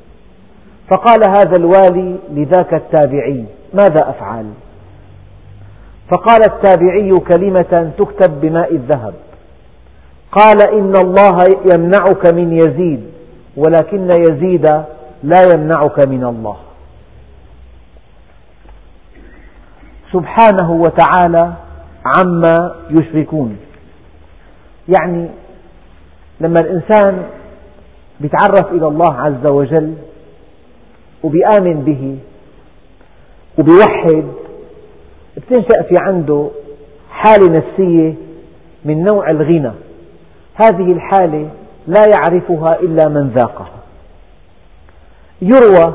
فقال 0.93 1.29
هذا 1.29 1.53
الوالي 1.60 2.15
لذاك 2.29 2.73
التابعي 2.73 3.45
ماذا 3.73 4.10
أفعل؟ 4.10 4.45
فقال 6.12 6.41
التابعي 6.49 7.12
كلمة 7.27 7.91
تكتب 7.97 8.41
بماء 8.41 8.75
الذهب. 8.75 9.13
قال 10.32 10.62
إن 10.62 10.95
الله 10.95 11.38
يمنعك 11.73 12.34
من 12.34 12.58
يزيد 12.58 13.03
ولكن 13.58 14.10
يزيد 14.10 14.65
لا 15.23 15.41
يمنعك 15.53 16.08
من 16.08 16.23
الله. 16.23 16.58
سبحانه 20.12 20.71
وتعالى 20.71 21.53
عما 22.06 22.75
يشركون. 22.89 23.58
يعني 24.88 25.29
لما 26.39 26.60
الإنسان 26.60 27.23
يتعرف 28.21 28.71
إلى 28.71 28.88
الله 28.88 29.13
عز 29.21 29.45
وجل 29.47 29.93
وبيآمن 31.23 31.83
به 31.83 32.17
وبيوحد 33.59 34.23
بتنشأ 35.38 35.81
في 35.89 35.95
عنده 35.97 36.49
حالة 37.09 37.47
نفسية 37.57 38.13
من 38.86 39.03
نوع 39.03 39.29
الغنى. 39.29 39.71
هذه 40.55 40.91
الحالة 40.91 41.49
لا 41.88 42.05
يعرفها 42.15 42.79
إلا 42.79 43.09
من 43.09 43.29
ذاقها. 43.29 43.71
يروى 45.41 45.93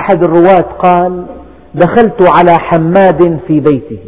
أحد 0.00 0.22
الرواة 0.24 0.72
قال 0.78 1.26
دخلت 1.74 2.28
على 2.36 2.54
حماد 2.58 3.40
في 3.46 3.60
بيته. 3.60 3.98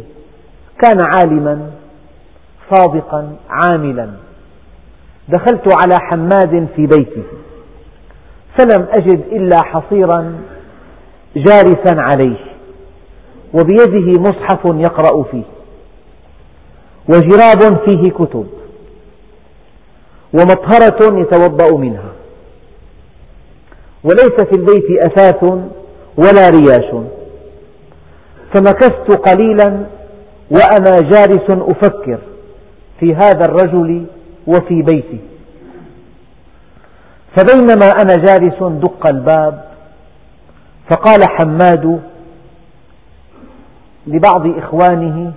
كان 0.81 0.97
عالما 1.15 1.71
صادقا 2.73 3.35
عاملا. 3.49 4.09
دخلت 5.29 5.67
على 5.81 5.95
حماد 5.99 6.67
في 6.75 6.87
بيته. 6.87 7.23
فلم 8.57 8.87
أجد 8.89 9.23
إلا 9.31 9.57
حصيرا 9.63 10.35
جالسا 11.35 11.95
عليه 11.95 12.37
وبيده 13.53 14.21
مصحف 14.21 14.59
يقرأ 14.65 15.23
فيه 15.23 15.43
وجراب 17.09 17.89
فيه 17.89 18.11
كتب 18.11 18.47
ومطهرة 20.33 21.19
يتوضأ 21.19 21.77
منها 21.77 22.11
وليس 24.03 24.41
في 24.51 24.51
البيت 24.57 25.03
أثاث 25.05 25.43
ولا 26.17 26.49
رياش. 26.49 27.05
فمكثت 28.53 29.11
قليلا 29.11 29.85
وأنا 30.51 31.09
جالس 31.11 31.49
أفكر 31.49 32.19
في 32.99 33.15
هذا 33.15 33.41
الرجل 33.45 34.05
وفي 34.47 34.81
بيته. 34.81 35.19
فبينما 37.37 37.91
أنا 37.91 38.15
جالس 38.15 38.63
دق 38.63 39.07
الباب 39.07 39.73
فقال 40.89 41.19
حماد 41.29 42.01
لبعض 44.07 44.57
إخوانه 44.57 45.33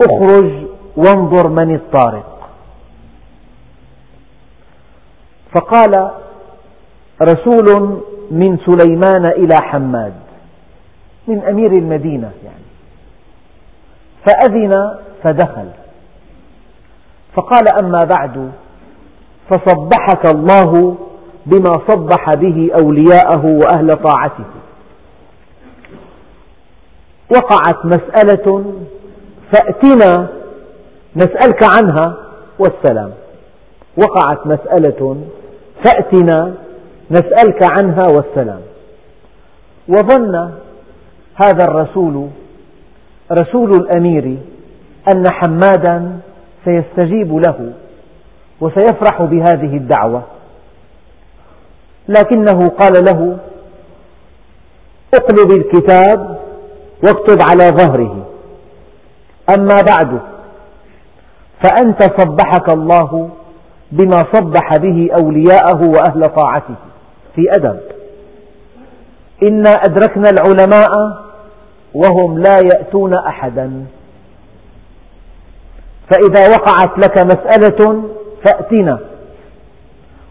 اخرج 0.00 0.52
وانظر 0.96 1.48
من 1.48 1.74
الطارق. 1.74 2.50
فقال 5.54 6.10
رسول 7.22 8.00
من 8.30 8.58
سليمان 8.66 9.26
إلى 9.26 9.56
حماد 9.62 10.14
من 11.28 11.44
أمير 11.44 11.72
المدينة 11.72 12.30
يعني. 12.44 12.64
فأذن 14.26 14.98
فدخل. 15.22 15.68
فقال 17.36 17.84
أما 17.84 17.98
بعد 18.12 18.52
فصبحك 19.50 20.34
الله 20.34 20.96
بما 21.46 21.72
صبح 21.90 22.30
به 22.34 22.70
أولياءه 22.80 23.46
وأهل 23.46 23.88
طاعته. 23.88 24.44
وقعت 27.36 27.84
مسألة 27.84 28.64
فأتنا 29.52 30.28
نسألك 31.16 31.64
عنها 31.64 32.16
والسلام. 32.58 33.10
وقعت 33.96 34.46
مسألة 34.46 35.16
فأتنا 35.84 36.54
نسألك 37.10 37.60
عنها 37.78 38.02
والسلام. 38.12 38.60
وظن 39.88 40.50
هذا 41.34 41.64
الرسول 41.64 42.28
رسول 43.32 43.70
الأمير 43.70 44.36
أن 45.14 45.24
حمادا 45.30 46.18
سيستجيب 46.64 47.36
له. 47.36 47.72
وسيفرح 48.64 49.22
بهذه 49.22 49.76
الدعوة. 49.76 50.22
لكنه 52.08 52.68
قال 52.68 53.04
له 53.04 53.38
اقلب 55.14 55.52
الكتاب 55.52 56.38
واكتب 57.02 57.38
على 57.50 57.76
ظهره. 57.76 58.26
أما 59.58 59.76
بعد 59.88 60.20
فأنت 61.62 62.02
صبحك 62.20 62.72
الله 62.72 63.30
بما 63.92 64.18
صبح 64.34 64.76
به 64.76 65.10
أولياءه 65.20 65.82
وأهل 65.82 66.22
طاعته. 66.22 66.74
في 67.34 67.42
أدب. 67.50 67.80
إنا 69.48 69.70
أدركنا 69.70 70.30
العلماء 70.30 70.90
وهم 71.94 72.38
لا 72.38 72.56
يأتون 72.74 73.14
أحدا. 73.14 73.86
فإذا 76.10 76.56
وقعت 76.56 76.98
لك 76.98 77.18
مسألة 77.18 78.04
فأتنا 78.44 78.98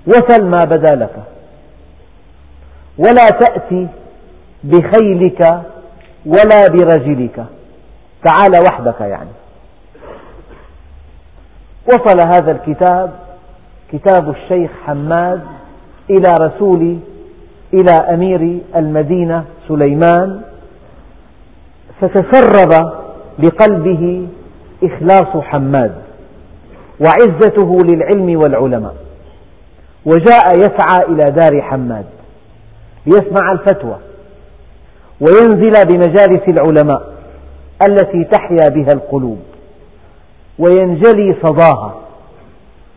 وسل 0.07 0.43
ما 0.43 0.59
بدا 0.65 0.95
لك. 0.95 1.15
ولا 2.97 3.29
تأتي 3.29 3.87
بخيلك 4.63 5.61
ولا 6.25 6.67
برجلك. 6.67 7.45
تعال 8.23 8.63
وحدك 8.67 9.01
يعني. 9.01 9.29
وصل 11.87 12.27
هذا 12.27 12.51
الكتاب 12.51 13.11
كتاب 13.91 14.29
الشيخ 14.29 14.71
حماد 14.85 15.41
إلى 16.09 16.35
رسول 16.41 16.99
إلى 17.73 18.13
أمير 18.13 18.59
المدينة 18.75 19.45
سليمان. 19.67 20.41
فتسرب 22.01 22.91
بقلبه 23.39 24.27
إخلاص 24.83 25.43
حماد. 25.43 26.02
وعزته 26.99 27.77
للعلم 27.91 28.39
والعلماء. 28.39 28.95
وجاء 30.05 30.57
يسعى 30.57 31.05
إلى 31.07 31.31
دار 31.31 31.61
حماد 31.61 32.05
ليسمع 33.05 33.51
الفتوى 33.51 33.97
وينزل 35.21 35.85
بمجالس 35.85 36.47
العلماء 36.47 37.13
التي 37.89 38.23
تحيا 38.23 38.69
بها 38.69 38.89
القلوب 38.93 39.39
وينجلي 40.59 41.35
صداها. 41.43 41.95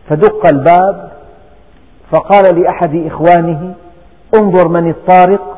فدق 0.09 0.47
الباب 0.53 1.11
فقال 2.11 2.61
لأحد 2.61 3.05
إخوانه 3.05 3.73
انظر 4.39 4.67
من 4.67 4.89
الطارق. 4.89 5.57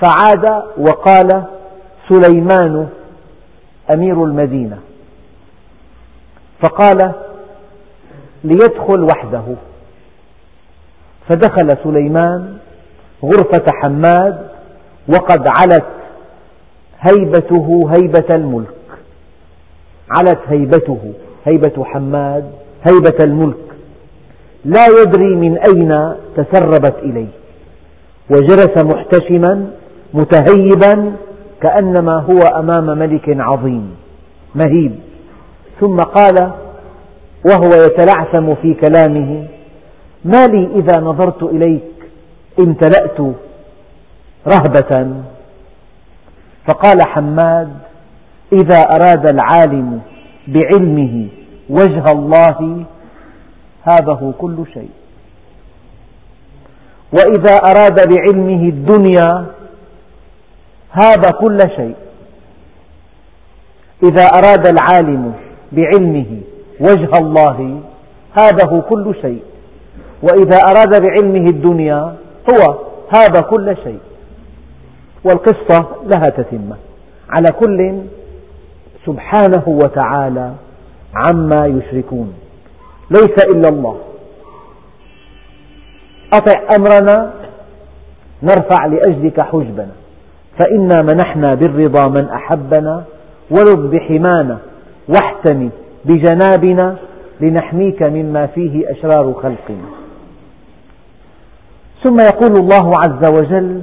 فعاد 0.00 0.62
وقال 0.78 1.44
سليمان 2.08 2.88
أمير 3.90 4.24
المدينة. 4.24 4.78
فقال 6.62 7.12
ليدخل 8.44 9.02
وحده. 9.02 9.44
فدخل 11.28 11.68
سليمان 11.84 12.56
غرفة 13.24 13.64
حماد 13.82 14.48
وقد 15.08 15.44
علت 15.48 15.86
هيبته 17.00 17.90
هيبة 17.96 18.34
الملك. 18.34 18.74
علت 20.10 20.40
هيبته 20.48 21.12
هيبة 21.44 21.84
حماد 21.84 22.50
هيبة 22.90 23.24
الملك. 23.24 23.56
لا 24.64 24.86
يدري 24.86 25.36
من 25.36 25.58
أين 25.58 26.14
تسربت 26.36 26.96
إليه. 27.02 27.28
وجلس 28.30 28.84
محتشما 28.84 29.70
متهيبا 30.14 31.16
كأنما 31.62 32.16
هو 32.20 32.38
أمام 32.38 32.98
ملك 32.98 33.28
عظيم 33.28 33.96
مهيب. 34.54 35.07
ثم 35.80 35.96
قال 35.96 36.52
وهو 37.46 37.74
يتلعثم 37.84 38.54
في 38.54 38.74
كلامه 38.74 39.46
ما 40.24 40.46
لي 40.46 40.68
إذا 40.74 41.00
نظرت 41.00 41.42
إليك 41.42 41.82
امتلأت 42.58 43.20
رهبة. 44.46 45.22
فقال 46.68 46.98
حماد 47.06 47.76
إذا 48.52 48.78
أراد 48.78 49.28
العالم 49.28 50.00
بعلمه 50.48 51.28
وجه 51.70 52.04
الله 52.12 52.84
هابه 53.84 54.32
كل 54.38 54.64
شيء. 54.74 54.90
وإذا 57.12 57.54
أراد 57.54 58.08
بعلمه 58.08 58.68
الدنيا 58.68 59.46
هاب 60.92 61.24
كل 61.40 61.58
شيء. 61.76 61.94
إذا 64.02 64.24
أراد 64.24 64.66
العالم 64.66 65.34
بعلمه 65.72 66.40
وجه 66.80 67.10
الله 67.22 67.80
هابه 68.38 68.80
كل 68.80 69.14
شيء. 69.22 69.42
وإذا 70.22 70.58
أراد 70.70 71.02
بعلمه 71.02 71.46
الدنيا 71.46 72.14
هو 72.50 72.74
هاب 73.16 73.44
كل 73.44 73.76
شيء. 73.84 73.98
والقصة 75.24 75.86
لها 76.02 76.22
تتمة. 76.22 76.76
على 77.30 77.48
كل 77.60 78.00
سبحانه 79.06 79.64
وتعالى 79.66 80.52
عما 81.14 81.66
يشركون. 81.66 82.34
ليس 83.10 83.44
إلا 83.44 83.68
الله. 83.68 83.98
أطع 86.34 86.60
أمرنا 86.78 87.32
نرفع 88.42 88.86
لأجلك 88.86 89.40
حجبنا. 89.40 89.92
فإنا 90.58 91.02
منحنا 91.02 91.54
بالرضا 91.54 92.08
من 92.08 92.28
أحبنا 92.28 93.04
ولذ 93.50 93.88
بحمانا 93.88 94.58
واحتمي 95.08 95.70
بجنابنا 96.04 96.96
لنحميك 97.40 98.02
مما 98.02 98.46
فيه 98.46 98.90
أشرار 98.90 99.32
خلقنا. 99.32 99.88
ثم 102.02 102.20
يقول 102.20 102.56
الله 102.58 102.92
عز 102.98 103.38
وجل 103.38 103.82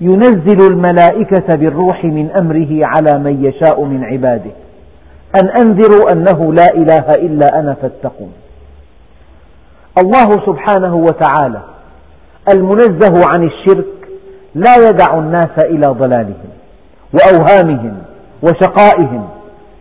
ينزل 0.00 0.72
الملائكة 0.72 1.54
بالروح 1.54 2.04
من 2.04 2.30
أمره 2.30 2.86
على 2.86 3.18
من 3.18 3.44
يشاء 3.44 3.84
من 3.84 4.04
عباده. 4.04 4.50
أن 5.42 5.48
أنذروا 5.48 6.12
أنه 6.12 6.52
لا 6.52 6.74
إله 6.74 7.06
إلا 7.14 7.60
أنا 7.60 7.74
فاتقون. 7.74 8.32
الله 10.02 10.46
سبحانه 10.46 10.96
وتعالى 10.96 11.60
المنزه 12.54 13.26
عن 13.32 13.44
الشرك 13.44 13.86
لا 14.54 14.88
يدع 14.88 15.18
الناس 15.18 15.58
إلى 15.64 15.86
ضلالهم 15.86 16.48
وأوهامهم 17.12 17.98
وشقائهم 18.42 19.28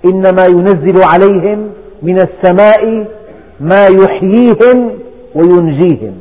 إنما 0.05 0.45
ينزل 0.49 1.01
عليهم 1.12 1.69
من 2.03 2.15
السماء 2.19 3.07
ما 3.60 3.88
يحييهم 4.01 4.91
وينجيهم. 5.36 6.13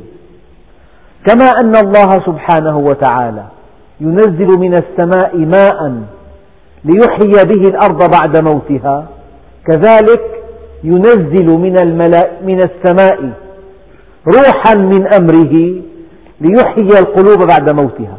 كما 1.25 1.45
أن 1.63 1.75
الله 1.75 2.09
سبحانه 2.25 2.77
وتعالى 2.77 3.43
ينزل 4.01 4.59
من 4.59 4.73
السماء 4.73 5.37
ماء 5.37 6.01
ليحيي 6.85 7.45
به 7.45 7.69
الأرض 7.69 8.11
بعد 8.11 8.43
موتها 8.43 9.07
كذلك 9.67 10.21
ينزل 10.83 11.57
من, 11.57 11.73
من 12.41 12.59
السماء 12.59 13.29
روحا 14.35 14.75
من 14.75 15.13
أمره 15.13 15.81
ليحيي 16.41 16.99
القلوب 16.99 17.47
بعد 17.47 17.69
موتها. 17.81 18.17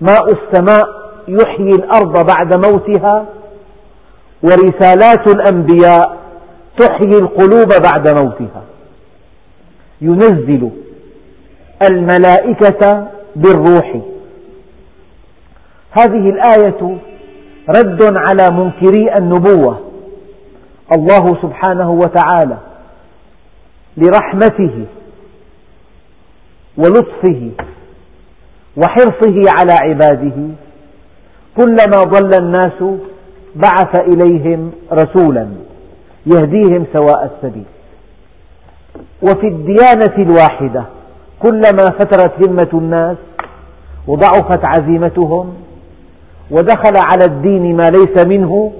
ماء 0.00 0.24
السماء 0.24 0.88
يحيي 1.28 1.70
الأرض 1.70 2.26
بعد 2.26 2.66
موتها 2.66 3.26
ورسالات 4.42 5.28
الأنبياء 5.34 6.16
تحيي 6.78 7.14
القلوب 7.20 7.68
بعد 7.82 8.08
موتها. 8.08 8.62
ينزل 10.00 10.70
الملائكة 11.90 13.08
بالروح. 13.36 14.00
هذه 15.90 16.30
الآية 16.30 16.98
رد 17.68 18.02
على 18.02 18.56
منكري 18.56 19.12
النبوة. 19.18 19.80
الله 20.96 21.42
سبحانه 21.42 21.90
وتعالى 21.90 22.58
لرحمته 23.96 24.84
ولطفه 26.76 27.50
وحرصه 28.76 29.42
على 29.58 29.72
عباده. 29.72 30.48
كلما 31.56 32.02
ضل 32.02 32.34
الناس 32.34 32.84
بعث 33.56 34.00
إليهم 34.00 34.70
رسولا 34.92 35.48
يهديهم 36.26 36.86
سواء 36.92 37.24
السبيل. 37.34 37.64
وفي 39.22 39.48
الديانة 39.48 40.16
الواحدة 40.18 40.84
كلما 41.42 41.84
فترت 41.98 42.48
همة 42.48 42.68
الناس 42.74 43.16
وضعفت 44.06 44.64
عزيمتهم 44.64 45.54
ودخل 46.50 46.92
على 46.96 47.24
الدين 47.24 47.76
ما 47.76 47.90
ليس 47.90 48.26
منه 48.26 48.72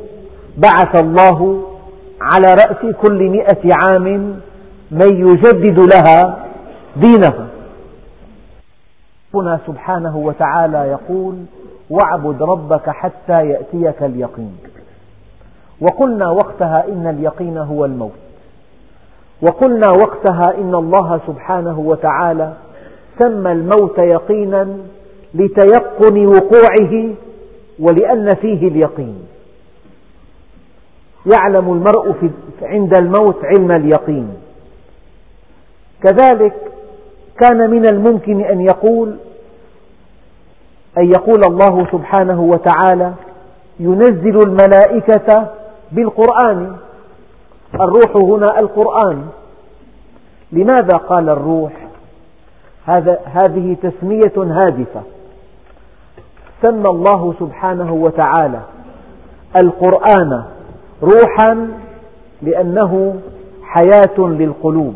بعث 0.57 1.02
الله 1.02 1.62
على 2.20 2.46
رأس 2.54 2.94
كل 3.02 3.28
مئة 3.31 3.70
عام 3.74 4.04
من 4.90 5.28
يجدد 5.28 5.81
لها 5.94 6.44
دينها 6.96 7.46
ربنا 9.35 9.61
سبحانه 9.66 10.16
وتعالى 10.16 10.78
يقول 10.78 11.35
واعبد 11.90 12.42
ربك 12.42 12.90
حتى 12.90 13.48
يأتيك 13.48 14.03
اليقين. 14.03 14.57
وقلنا 15.81 16.31
وقتها 16.31 16.85
إن 16.88 17.07
اليقين 17.07 17.59
هو 17.59 17.85
الموت. 17.85 18.12
وقلنا 19.42 19.88
وقتها 19.90 20.59
إن 20.59 20.74
الله 20.74 21.20
سبحانه 21.27 21.79
وتعالى 21.79 22.53
سمى 23.18 23.53
الموت 23.53 23.98
يقينا 23.98 24.77
لتيقن 25.35 26.27
وقوعه 26.27 27.14
ولأن 27.79 28.31
فيه 28.40 28.68
اليقين. 28.68 29.27
يعلم 31.37 31.72
المرء 31.72 32.31
عند 32.62 32.98
الموت 32.98 33.44
علم 33.44 33.70
اليقين. 33.72 34.29
كذلك 36.03 36.55
كان 37.40 37.70
من 37.70 37.87
الممكن 37.88 38.40
أن 38.40 38.61
يقول 38.61 39.16
أن 40.98 41.04
يقول 41.04 41.40
الله 41.50 41.87
سبحانه 41.92 42.40
وتعالى 42.40 43.12
ينزل 43.80 44.38
الملائكة 44.46 45.46
بالقرآن. 45.92 46.76
الروح 47.74 48.16
هنا 48.24 48.46
القرآن. 48.62 49.26
لماذا 50.52 50.96
قال 51.08 51.28
الروح؟ 51.28 51.72
هذا 52.87 53.20
هذه 53.24 53.76
تسمية 53.82 54.32
هادفة. 54.37 55.02
سمى 56.62 56.88
الله 56.88 57.34
سبحانه 57.40 57.92
وتعالى 57.92 58.61
القرآن 59.62 60.44
روحا 61.02 61.68
لأنه 62.42 63.20
حياة 63.62 64.18
للقلوب. 64.18 64.94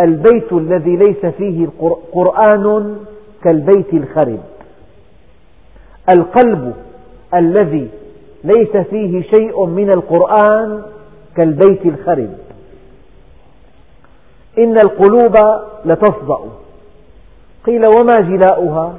البيت 0.00 0.52
الذي 0.52 0.96
ليس 0.96 1.26
فيه 1.26 1.68
قرآن 2.12 2.96
كالبيت 3.44 3.94
الخرب. 3.94 4.40
القلب 6.10 6.74
الذي 7.34 7.88
ليس 8.44 8.76
فيه 8.76 9.22
شيء 9.22 9.66
من 9.66 9.90
القرآن 9.90 10.82
كالبيت 11.36 11.86
الخرب. 11.86 12.30
إن 14.58 14.76
القلوب 14.76 15.34
لتصدأ 15.84 16.38
قيل 17.66 17.82
وما 17.98 18.20
جلاؤها؟ 18.20 18.94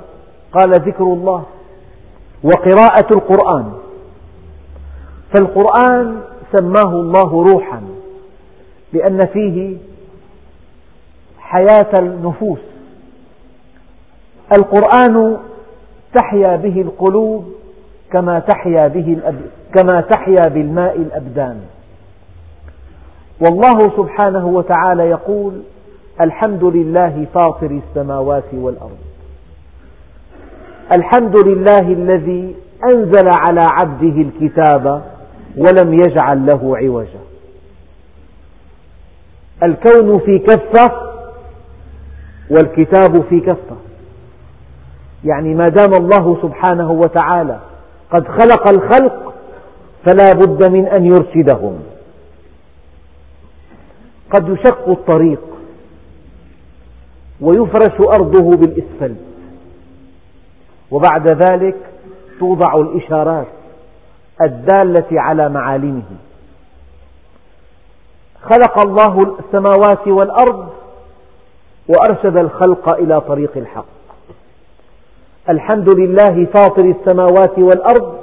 قال 0.51 0.71
ذكر 0.71 1.03
الله 1.03 1.45
وقراءة 2.43 3.07
القرآن. 3.15 3.71
فالقرآن 5.33 6.21
سماه 6.57 6.93
الله 6.93 7.43
روحا 7.53 7.81
لأن 8.93 9.25
فيه 9.25 9.77
حياة 11.39 11.91
النفوس. 11.99 12.68
القرآن 14.53 15.37
تحيا 16.13 16.55
به 16.55 16.81
القلوب 16.81 17.53
كما 18.11 18.39
تحيا, 18.39 18.87
به 18.87 19.19
كما 19.75 20.01
تحيا 20.01 20.41
بالماء 20.49 20.95
الأبدان. 20.95 21.61
والله 23.41 23.97
سبحانه 23.97 24.47
وتعالى 24.47 25.03
يقول 25.09 25.61
الحمد 26.25 26.63
لله 26.63 27.25
فاطر 27.33 27.71
السماوات 27.71 28.53
والأرض. 28.53 28.97
الحمد 30.97 31.47
لله 31.47 31.79
الذي 31.79 32.55
أنزل 32.93 33.29
على 33.45 33.61
عبده 33.63 34.21
الكتاب 34.21 35.03
ولم 35.57 35.93
يجعل 35.93 36.45
له 36.45 36.77
عوجا. 36.77 37.19
الكون 39.63 40.19
في 40.19 40.39
كفة 40.39 40.91
والكتاب 42.49 43.21
في 43.29 43.39
كفة. 43.39 43.88
يعني 45.25 45.53
ما 45.53 45.65
دام 45.65 45.93
الله 45.93 46.37
سبحانه 46.41 46.91
وتعالى 46.91 47.59
قد 48.11 48.27
خلق 48.27 48.67
الخلق 48.67 49.33
فلا 50.05 50.29
بد 50.31 50.69
من 50.69 50.87
أن 50.87 51.05
يرشدهم. 51.05 51.79
قد 54.31 54.49
يشق 54.49 54.89
الطريق 54.89 55.41
ويفرش 57.41 58.07
أرضه 58.15 58.49
بالإسفلت. 58.49 59.25
وبعد 60.91 61.27
ذلك 61.27 61.75
توضع 62.39 62.81
الإشارات 62.81 63.47
الدالة 64.45 65.21
على 65.21 65.49
معالمه. 65.49 66.03
خلق 68.41 68.87
الله 68.87 69.35
السماوات 69.39 70.07
والأرض 70.07 70.69
وأرشد 71.87 72.37
الخلق 72.37 72.95
إلى 72.95 73.21
طريق 73.21 73.51
الحق. 73.57 73.98
الحمد 75.49 75.99
لله 75.99 76.45
فاطر 76.45 76.85
السماوات 76.85 77.59
والأرض 77.59 78.17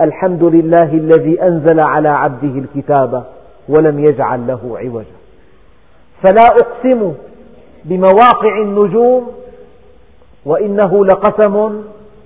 الحمد 0.00 0.44
لله 0.44 0.92
الذي 0.92 1.42
أنزل 1.42 1.80
على 1.80 2.08
عبده 2.18 2.58
الكتاب 2.58 3.24
ولم 3.68 3.98
يجعل 3.98 4.46
له 4.46 4.78
عوجا. 4.78 5.18
فلا 6.22 6.42
أقسم 6.42 7.12
بمواقع 7.84 8.62
النجوم 8.62 9.32
وإنه 10.44 11.04
لقسم 11.04 11.82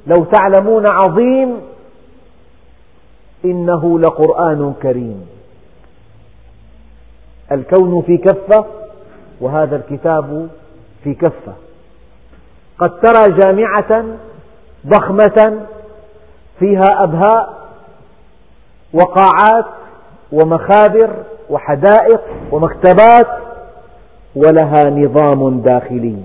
لو 0.06 0.24
تعلمون 0.24 0.86
عظيم 0.90 1.60
إنه 3.44 4.00
لقرآن 4.00 4.74
كريم. 4.82 5.26
الكون 7.52 8.02
في 8.02 8.16
كفة 8.16 8.64
وهذا 9.40 9.76
الكتاب 9.76 10.48
في 11.04 11.14
كفة. 11.14 11.52
قد 12.78 13.00
ترى 13.00 13.38
جامعة 13.38 14.04
ضخمة 14.86 15.66
فيها 16.58 16.86
أبهاء 17.04 17.62
وقاعات 18.92 19.66
ومخابر 20.32 21.10
وحدائق 21.50 22.20
ومكتبات 22.52 23.28
ولها 24.36 24.90
نظام 24.90 25.60
داخلي. 25.60 26.16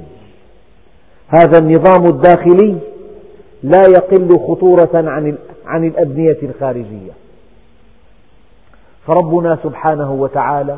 هذا 1.27 1.59
النظام 1.59 2.03
الداخلي 2.05 2.77
لا 3.63 3.81
يقل 3.87 4.29
خطورة 4.47 4.89
عن 5.65 5.83
الأبنية 5.87 6.37
الخارجية. 6.43 7.11
فربنا 9.07 9.57
سبحانه 9.63 10.11
وتعالى 10.11 10.77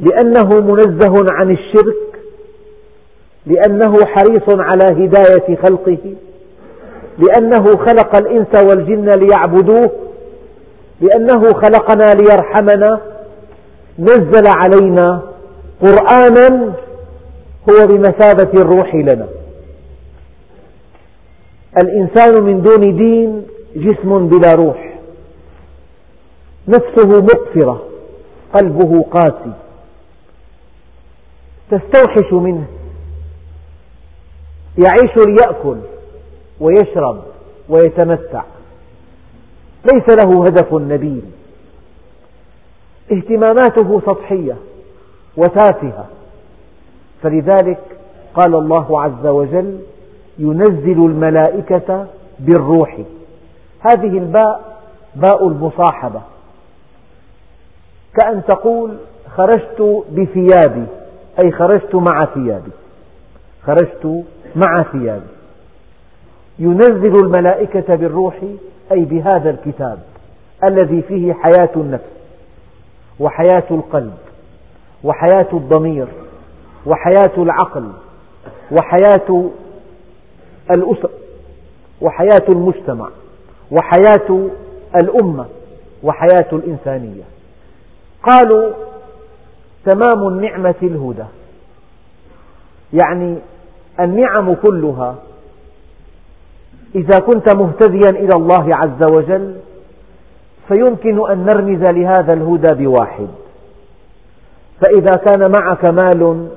لأنه 0.00 0.60
منزه 0.60 1.14
عن 1.30 1.50
الشرك 1.50 2.11
لأنه 3.46 4.06
حريص 4.06 4.48
على 4.48 5.04
هداية 5.04 5.56
خلقه 5.56 6.14
لأنه 7.18 7.64
خلق 7.76 8.16
الإنس 8.16 8.70
والجن 8.70 9.08
ليعبدوه 9.10 9.90
لأنه 11.00 11.48
خلقنا 11.48 12.14
ليرحمنا 12.14 13.00
نزل 13.98 14.46
علينا 14.46 15.22
قرآنا 15.80 16.74
هو 17.70 17.86
بمثابة 17.86 18.60
الروح 18.60 18.94
لنا. 18.94 19.28
الإنسان 21.82 22.42
من 22.42 22.62
دون 22.62 22.96
دين 22.96 23.46
جسم 23.76 24.28
بلا 24.28 24.54
روح 24.54 24.92
نفسه 26.68 27.22
مقفرة 27.22 27.82
قلبه 28.54 29.02
قاسي. 29.02 29.52
تستوحش 31.70 32.32
منه. 32.32 32.64
يعيش 34.78 35.26
ليأكل 35.26 35.76
ويشرب 36.60 37.22
ويتمتع. 37.68 38.42
ليس 39.92 40.18
له 40.18 40.44
هدف 40.44 40.74
نبيل. 40.74 41.22
اهتماماته 43.12 44.00
سطحية 44.00 44.56
وتافهة. 45.36 46.06
فلذلك 47.22 47.80
قال 48.34 48.54
الله 48.54 49.02
عز 49.02 49.26
وجل 49.26 49.80
ينزل 50.38 51.06
الملائكة 51.06 52.06
بالروح. 52.38 52.98
هذه 53.80 54.18
الباء 54.18 54.78
باء 55.14 55.48
المصاحبة. 55.48 56.20
كأن 58.14 58.42
تقول 58.48 58.96
خرجت 59.36 60.04
بثيابي 60.12 60.86
أي 61.44 61.52
خرجت 61.52 61.94
مع 61.94 62.24
ثيابي. 62.24 62.70
خرجت 63.66 64.24
مع 64.56 64.82
ثيابي 64.92 65.26
ينزل 66.58 67.24
الملائكة 67.24 67.94
بالروح 67.94 68.40
أي 68.92 69.04
بهذا 69.04 69.50
الكتاب 69.50 69.98
الذي 70.64 71.02
فيه 71.02 71.32
حياة 71.32 71.70
النفس 71.76 72.04
وحياة 73.20 73.64
القلب 73.70 74.14
وحياة 75.04 75.48
الضمير 75.52 76.08
وحياة 76.86 77.32
العقل 77.38 77.92
وحياة 78.72 79.50
الأسر 80.76 81.10
وحياة 82.00 82.46
المجتمع 82.54 83.08
وحياة 83.70 84.50
الأمة 85.02 85.46
وحياة 86.02 86.48
الإنسانية. 86.52 87.22
قالوا 88.22 88.72
تمام 89.84 90.28
النعمة 90.28 90.74
الهدى. 90.82 91.24
يعني 92.92 93.38
النعم 94.00 94.54
كلها. 94.54 95.14
إذا 96.94 97.18
كنت 97.18 97.56
مهتديا 97.56 98.10
إلى 98.10 98.30
الله 98.38 98.76
عز 98.76 99.12
وجل 99.12 99.56
فيمكن 100.68 101.30
أن 101.30 101.44
نرمز 101.44 101.90
لهذا 101.90 102.34
الهدى 102.34 102.84
بواحد. 102.84 103.28
فإذا 104.80 105.16
كان 105.24 105.52
معك 105.60 105.84
مال 105.84 106.48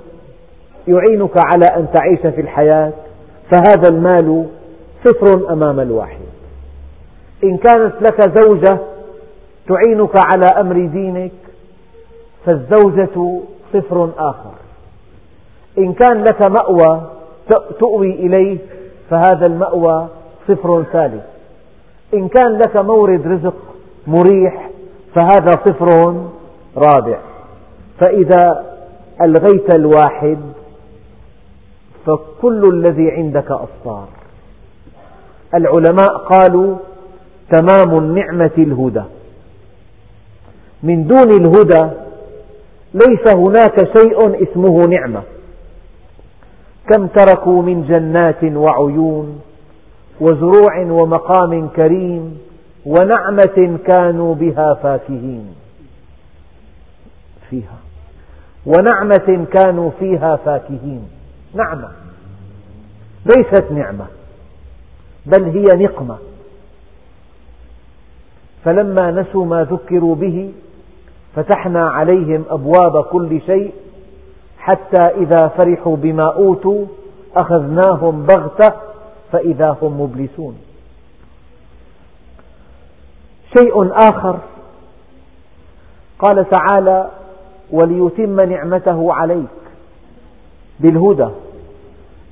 يعينك 0.88 1.38
على 1.38 1.66
أن 1.66 1.88
تعيش 1.94 2.20
في 2.36 2.42
الحياة 2.42 2.94
فهذا 3.52 3.88
المال 3.90 4.46
صفر 5.06 5.54
أمام 5.54 5.80
الواحد. 5.80 6.26
إن 7.44 7.58
كانت 7.58 7.94
لك 8.02 8.40
زوجة 8.40 8.78
تعينك 9.68 10.12
على 10.16 10.62
أمر 10.62 10.74
دينك 10.86 11.32
فالزوجة 12.46 13.42
صفر 13.74 14.10
آخر. 14.18 14.54
إن 15.78 15.94
كان 15.94 16.24
لك 16.24 16.42
مأوى 16.42 17.15
تؤوي 17.80 18.12
إليه 18.12 18.58
فهذا 19.10 19.46
المأوى 19.50 20.08
صفر 20.48 20.84
ثالث 20.84 21.24
إن 22.14 22.28
كان 22.28 22.58
لك 22.58 22.82
مورد 22.82 23.28
رزق 23.28 23.56
مريح 24.08 24.70
فهذا 25.16 25.52
صفر 25.66 26.16
رابع. 26.78 27.20
فإذا 28.00 28.66
ألغيت 29.22 29.76
الواحد 29.76 30.38
فكل 32.06 32.64
الذي 32.74 33.12
عندك 33.12 33.52
أصفار 33.52 34.08
العلماء 35.56 36.18
قالوا 36.18 36.76
تمام 37.52 37.96
النعمة 38.02 38.52
الهدى. 38.58 39.04
من 40.84 41.08
دون 41.08 41.32
الهدى 41.32 41.90
ليس 42.94 43.36
هناك 43.36 43.98
شيء 43.98 44.44
اسمه 44.44 44.82
نعمة. 44.82 45.22
كم 46.92 47.08
تركوا 47.08 47.62
من 47.62 47.88
جنات 47.88 48.44
وعيون 48.44 49.42
وزروع 50.22 50.80
ومقام 50.80 51.68
كريم 51.68 52.38
ونعمة 52.86 53.80
كانوا 53.88 54.36
بها 54.36 54.74
فاكهين. 54.74 55.56
فيها. 57.50 57.78
ونعمة 58.66 59.46
كانوا 59.54 59.92
فيها 60.00 60.36
فاكهين. 60.36 61.08
نعمة. 61.54 61.90
ليست 63.26 63.72
نعمة. 63.72 64.06
بل 65.26 65.44
هي 65.44 65.86
نقمة. 65.86 66.18
فلما 68.66 69.12
نسوا 69.12 69.46
ما 69.46 69.64
ذكروا 69.64 70.16
به 70.16 70.52
فتحنا 71.36 71.90
عليهم 71.90 72.44
أبواب 72.50 73.04
كل 73.04 73.42
شيء 73.42 73.74
حتى 74.66 75.02
إذا 75.02 75.48
فرحوا 75.48 75.96
بما 75.96 76.34
أوتوا 76.34 76.86
أخذناهم 77.38 78.26
بغتة 78.26 78.76
فإذا 79.32 79.78
هم 79.82 80.02
مبلسون. 80.02 80.58
شيء 83.58 83.92
آخر. 83.92 84.40
قال 86.20 86.46
تعالى 86.50 87.10
وليتم 87.72 88.42
نعمته 88.42 89.14
عليك 89.14 89.56
بالهدى. 90.80 91.30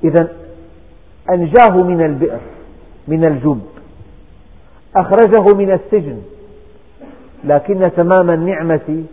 إذا 0.03 0.27
أنجاه 1.29 1.83
من 1.83 2.05
البئر 2.05 2.39
من 3.07 3.25
الجب 3.25 3.61
أخرجه 4.95 5.55
من 5.55 5.71
السجن 5.71 6.21
لكن 7.43 7.91
تمام 7.97 8.29
النعمة 8.29 9.03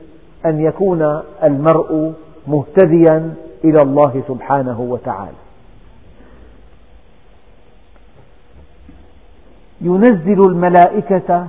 أن 0.47 0.61
يكون 0.61 1.23
المرء 1.45 2.13
مهتديا 2.47 3.35
إلى 3.65 3.83
الله 3.83 4.23
سبحانه 4.29 4.81
وتعالى. 4.81 5.37
ينزل 9.81 10.41
الملائكة 10.41 11.47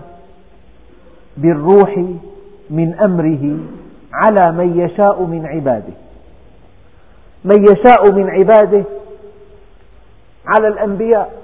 بالروح 1.37 2.05
من 2.69 2.93
أمره 2.93 3.59
على 4.13 4.51
من 4.51 4.79
يشاء 4.79 5.23
من 5.23 5.45
عباده. 5.45 5.93
من 7.45 7.63
يشاء 7.63 8.11
من 8.11 8.29
عباده 8.29 8.83
على 10.47 10.67
الأنبياء. 10.67 11.41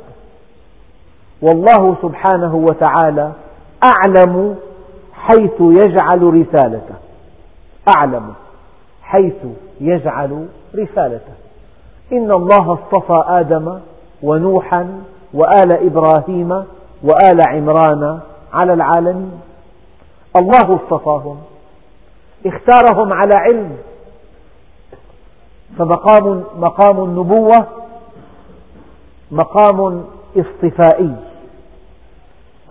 والله 1.41 1.98
سبحانه 2.02 2.56
وتعالى 2.56 3.32
أعلم 3.84 4.56
حيث 5.14 5.62
يجعل 5.62 6.22
رسالته. 6.24 6.95
أعلم. 7.98 8.34
حيث 9.08 9.45
يجعل 9.82 10.47
رسالته. 10.76 11.34
إن 12.12 12.32
الله 12.32 12.74
اصطفى 12.74 13.24
آدم 13.28 13.80
ونوحا 14.24 15.01
وآل 15.34 15.72
إبراهيم 15.72 16.51
وآل 17.03 17.39
عمران 17.47 18.20
على 18.53 18.74
العالمين. 18.74 19.41
الله 20.36 20.76
اصطفاهم 20.76 21.38
اختارهم 22.45 23.14
على 23.14 23.36
علم. 23.36 23.78
فمقام 25.78 26.43
مقام 26.60 27.03
النبوة 27.03 27.68
مقام 29.32 30.03
اصطفائي. 30.38 31.16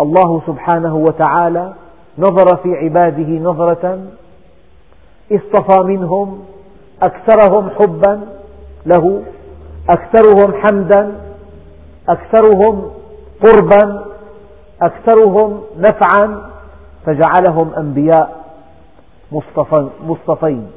الله 0.01 0.43
سبحانه 0.47 0.97
وتعالى 0.97 1.73
نظر 2.19 2.57
في 2.57 2.75
عباده 2.75 3.29
نظرة 3.29 3.99
اصطفى 5.33 5.81
منهم 5.81 6.45
أكثرهم 7.03 7.71
حبا 7.71 8.21
له 8.87 9.23
أكثرهم 9.91 10.55
حمدا 10.55 11.21
أكثرهم 12.09 12.91
قربا 13.43 14.05
أكثرهم 14.83 15.63
نفعا 15.79 16.51
فجعلهم 17.07 17.75
أنبياء 17.75 18.47
مصطفين. 20.03 20.71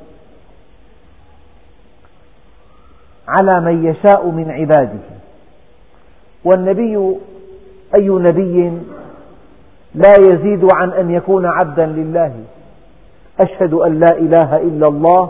على 3.27 3.61
من 3.61 3.85
يشاء 3.85 4.27
من 4.29 4.51
عباده. 4.51 4.99
والنبي 6.45 7.15
أي 7.95 8.09
نبي 8.09 8.81
لا 9.95 10.13
يزيد 10.19 10.67
عن 10.73 10.91
أن 10.91 11.11
يكون 11.11 11.45
عبدا 11.45 11.85
لله. 11.85 12.33
أشهد 13.39 13.73
أن 13.73 13.99
لا 13.99 14.17
إله 14.17 14.57
إلا 14.57 14.87
الله 14.87 15.29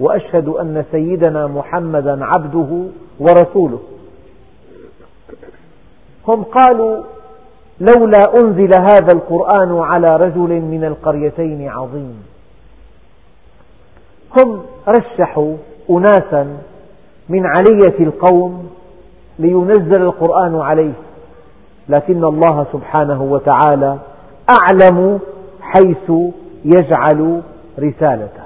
وأشهد 0.00 0.48
أن 0.48 0.84
سيدنا 0.92 1.46
محمدا 1.46 2.24
عبده 2.24 2.82
ورسوله. 3.20 3.80
هم 6.28 6.42
قالوا 6.42 7.02
لولا 7.80 8.18
أنزل 8.34 8.70
هذا 8.78 9.12
القرآن 9.14 9.78
على 9.78 10.16
رجل 10.16 10.60
من 10.60 10.84
القريتين 10.84 11.68
عظيم. 11.68 12.22
هم 14.38 14.62
رشحوا 14.88 15.56
أناسا 15.90 16.56
من 17.28 17.46
علية 17.46 17.98
القوم 18.00 18.70
لينزل 19.38 20.02
القرآن 20.02 20.60
عليه 20.60 20.92
لكن 21.88 22.24
الله 22.24 22.66
سبحانه 22.72 23.22
وتعالى 23.22 23.98
أعلم 24.50 25.20
حيث 25.60 26.12
يجعل 26.64 27.42
رسالته. 27.78 28.42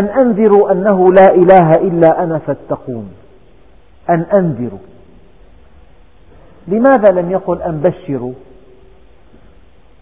أن 0.00 0.04
أنذروا 0.04 0.72
أنه 0.72 1.12
لا 1.12 1.34
إله 1.34 1.70
إلا 1.70 2.22
أنا 2.22 2.38
فاتقون. 2.38 3.12
أن 4.10 4.20
أنذروا. 4.20 4.78
لماذا 6.68 7.20
لم 7.20 7.30
يقل 7.30 7.62
أن 7.62 7.80
بشروا؟ 7.80 8.32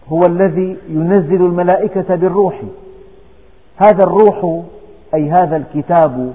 هو 0.09 0.21
الذي 0.27 0.77
ينزل 0.89 1.45
الملائكة 1.45 2.15
بالروح. 2.15 2.61
هذا 3.77 4.03
الروح 4.03 4.63
أي 5.13 5.29
هذا 5.29 5.57
الكتاب 5.57 6.33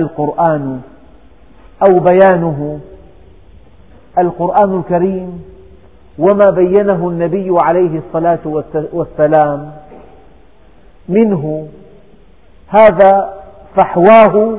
القرآن 0.00 0.80
أو 1.88 1.98
بيانه 1.98 2.80
القرآن 4.18 4.78
الكريم 4.78 5.51
وما 6.18 6.46
بينه 6.54 7.08
النبي 7.08 7.56
عليه 7.62 7.98
الصلاة 7.98 8.64
والسلام 8.92 9.72
منه. 11.08 11.68
هذا 12.68 13.34
فحواه 13.76 14.58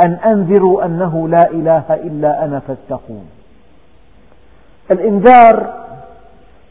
أن 0.00 0.12
أنذروا 0.12 0.84
أنه 0.84 1.28
لا 1.28 1.50
إله 1.50 1.94
إلا 1.94 2.44
أنا 2.44 2.60
فاتقون. 2.60 3.26
الإنذار 4.90 5.74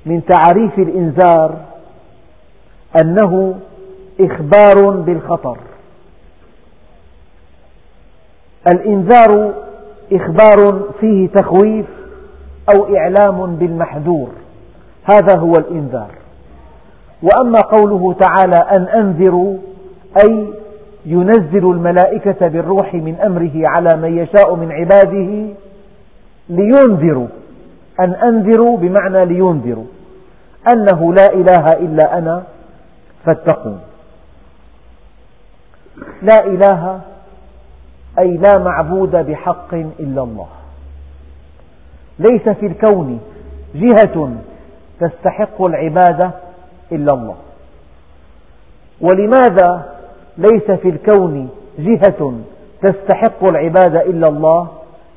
من 0.06 0.22
تعريف 0.26 0.80
الإنذار 0.80 1.58
أنه 3.04 3.60
إخبار 4.20 4.90
بالخطر. 4.90 5.58
الإنذار 8.74 9.54
إخبار 10.12 10.82
فيه 11.00 11.28
تخويف 11.28 11.86
أو 12.70 12.96
إعلام 12.96 13.56
بالمحذور. 13.56 14.30
هذا 15.04 15.40
هو 15.40 15.52
الإنذار. 15.52 16.12
وأما 17.24 17.62
قوله 17.62 18.14
تعالى 18.14 18.58
أن 18.58 18.84
أنذروا 18.84 19.58
أي 20.24 20.54
ينزل 21.06 21.72
الملائكة 21.72 22.48
بالروح 22.48 22.94
من 22.94 23.16
أمره 23.16 23.52
على 23.56 24.02
من 24.02 24.18
يشاء 24.18 24.56
من 24.56 24.72
عباده 24.72 25.56
لينذروا. 26.50 27.28
أن 28.00 28.14
أنذروا 28.14 28.78
بمعنى 28.78 29.20
لينذروا. 29.20 29.86
أنه 30.74 31.14
لا 31.14 31.34
إله 31.34 31.70
إلا 31.70 32.18
أنا 32.18 32.44
فاتقون. 33.26 33.80
لا 36.22 36.46
إله 36.46 37.00
أي 38.20 38.38
لا 38.38 38.58
معبود 38.58 39.16
بحق 39.16 39.74
إلا 39.74 40.24
الله. 40.24 40.48
ليس 42.20 42.50
في 42.50 42.66
الكون 42.66 43.20
جهة 43.76 44.34
تستحق 45.00 45.70
العبادة 45.70 46.32
إلا 46.92 47.14
الله. 47.14 47.36
ولماذا 49.02 49.96
ليس 50.38 50.72
في 50.72 50.90
الكون 50.90 51.50
جهة 51.80 52.34
تستحق 52.82 53.44
العبادة 53.44 54.02
إلا 54.02 54.28
الله؟ 54.28 54.68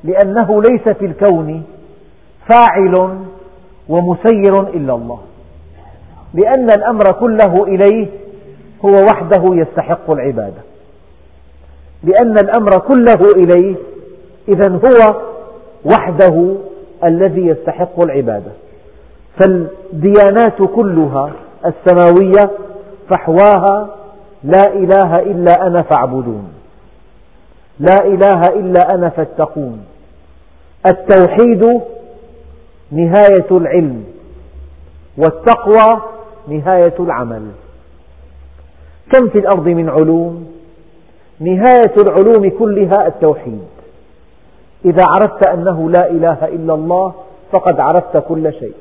لأنه 0.03 0.61
ليس 0.61 0.89
في 0.97 1.05
الكون 1.05 1.63
فاعل 2.49 3.17
ومسير 3.89 4.61
إلا 4.61 4.95
الله. 4.95 5.19
لأن 6.33 6.69
الأمر 6.77 7.11
كله 7.11 7.53
إليه 7.63 8.07
هو 8.85 8.95
وحده 9.05 9.43
يستحق 9.51 10.11
العبادة. 10.11 10.61
لأن 12.03 12.31
الأمر 12.31 12.79
كله 12.79 13.31
إليه 13.35 13.75
إذا 14.47 14.69
هو 14.69 15.21
وحده 15.85 16.55
الذي 17.03 17.47
يستحق 17.47 17.99
العبادة. 18.03 18.51
فالديانات 19.39 20.61
كلها 20.75 21.31
السماوية 21.65 22.51
فحواها 23.09 23.89
لا 24.43 24.73
إله 24.73 25.19
إلا 25.19 25.67
أنا 25.67 25.81
فاعبدون. 25.81 26.53
لا 27.79 28.05
إله 28.05 28.41
إلا 28.55 28.95
أنا 28.95 29.09
فاتقون. 29.09 29.85
التوحيد 30.87 31.81
نهاية 32.91 33.47
العلم 33.51 34.03
والتقوى 35.17 36.01
نهاية 36.47 36.93
العمل. 36.99 37.51
كم 39.13 39.29
في 39.29 39.39
الأرض 39.39 39.67
من 39.67 39.89
علوم؟ 39.89 40.47
نهاية 41.39 41.95
العلوم 41.97 42.49
كلها 42.59 43.07
التوحيد. 43.07 43.74
إذا 44.85 45.05
عرفت 45.05 45.47
أنه 45.47 45.89
لا 45.89 46.09
إله 46.09 46.45
إلا 46.45 46.73
الله 46.73 47.13
فقد 47.51 47.79
عرفت 47.79 48.17
كل 48.17 48.53
شيء. 48.53 48.73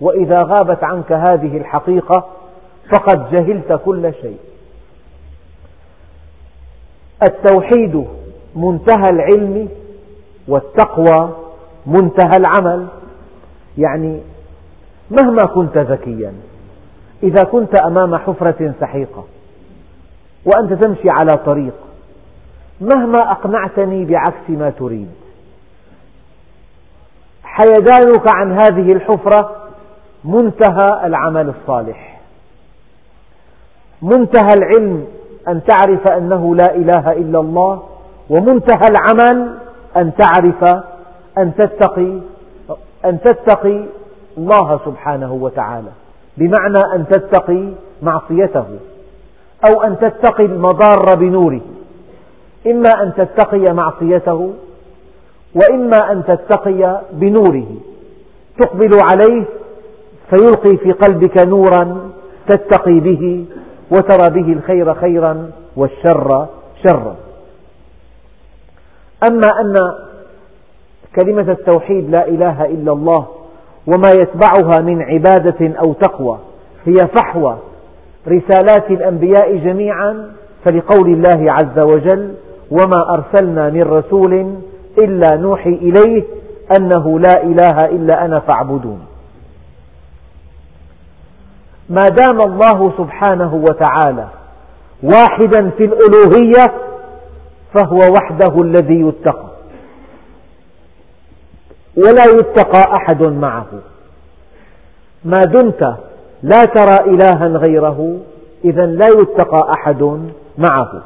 وإذا 0.00 0.42
غابت 0.42 0.84
عنك 0.84 1.12
هذه 1.12 1.56
الحقيقة 1.56 2.26
فقد 2.92 3.30
جهلت 3.30 3.80
كل 3.84 4.12
شيء. 4.22 4.38
التوحيد 7.22 8.04
منتهى 8.56 9.10
العلم 9.10 9.68
والتقوى 10.48 11.30
منتهى 11.86 12.36
العمل. 12.36 12.86
يعني 13.78 14.20
مهما 15.10 15.44
كنت 15.54 15.78
ذكيا 15.78 16.32
إذا 17.22 17.42
كنت 17.42 17.82
أمام 17.86 18.16
حفرة 18.16 18.74
سحيقة 18.80 19.24
وأنت 20.44 20.72
تمشي 20.84 21.08
على 21.10 21.44
طريق 21.46 21.74
مهما 22.80 23.30
أقنعتني 23.30 24.04
بعكس 24.04 24.48
ما 24.48 24.70
تريد. 24.70 25.08
حيدانك 27.44 28.34
عن 28.34 28.52
هذه 28.52 28.92
الحفرة 28.92 29.56
منتهى 30.24 30.86
العمل 31.04 31.48
الصالح. 31.48 32.20
منتهى 34.02 34.54
العلم 34.58 35.06
أن 35.48 35.60
تعرف 35.64 36.08
أنه 36.08 36.54
لا 36.54 36.74
إله 36.74 37.12
إلا 37.12 37.40
الله 37.40 37.82
ومنتهى 38.30 38.88
العمل 38.90 39.58
أن 39.96 40.12
تعرف 40.14 40.82
أن 41.38 41.54
تتقي 41.54 42.18
أن 43.04 43.20
تتقي 43.20 43.84
الله 44.38 44.80
سبحانه 44.84 45.32
وتعالى. 45.32 45.90
بمعنى 46.36 46.94
أن 46.94 47.06
تتقي 47.08 47.68
معصيته 48.02 48.66
أو 49.68 49.82
أن 49.82 49.98
تتقي 49.98 50.44
المضار 50.46 51.16
بنوره. 51.16 51.60
إما 52.66 53.02
أن 53.02 53.12
تتقي 53.16 53.74
معصيته 53.74 54.52
وإما 55.54 56.12
أن 56.12 56.24
تتقي 56.24 57.00
بنوره. 57.12 57.66
تقبل 58.60 58.90
عليه 59.10 59.44
فيلقي 60.30 60.76
في 60.76 60.92
قلبك 60.92 61.46
نورا 61.46 62.10
تتقي 62.48 62.94
به 63.00 63.44
وترى 63.90 64.42
به 64.42 64.52
الخير 64.52 64.94
خيرا 64.94 65.50
والشر 65.76 66.46
شرا. 66.86 67.16
أما 69.30 69.48
أن 69.60 69.74
كلمة 71.20 71.52
التوحيد 71.52 72.10
لا 72.10 72.28
إله 72.28 72.64
إلا 72.64 72.92
الله 72.92 73.26
وما 73.86 74.10
يتبعها 74.10 74.82
من 74.82 75.02
عبادة 75.02 75.74
أو 75.86 75.92
تقوى 75.92 76.38
هي 76.84 76.96
فحوى 77.16 77.56
رسالات 78.28 78.90
الأنبياء 78.90 79.56
جميعا 79.56 80.32
فلقول 80.64 81.12
الله 81.12 81.48
عز 81.54 81.78
وجل 81.78 82.34
وما 82.70 83.14
أرسلنا 83.14 83.70
من 83.70 83.82
رسول 83.82 84.54
إلا 84.98 85.36
نوحي 85.36 85.70
إليه 85.70 86.24
أنه 86.78 87.18
لا 87.20 87.42
إله 87.42 87.84
إلا 87.84 88.24
أنا 88.24 88.40
فاعبدون. 88.40 89.06
ما 91.90 92.02
دام 92.02 92.40
الله 92.40 92.84
سبحانه 92.98 93.54
وتعالى 93.54 94.28
واحدا 95.02 95.70
في 95.70 95.84
الألوهية 95.84 96.72
فهو 97.74 97.98
وحده 97.98 98.62
الذي 98.62 99.00
يتقى. 99.00 99.46
ولا 101.96 102.24
يتقى 102.24 102.92
أحد 103.00 103.22
معه. 103.22 103.66
ما 105.24 105.38
دمت 105.44 105.96
لا 106.42 106.64
ترى 106.64 107.14
إلها 107.14 107.46
غيره 107.46 108.18
إذا 108.64 108.86
لا 108.86 109.06
يتقى 109.06 109.72
أحد 109.78 110.30
معه. 110.58 111.02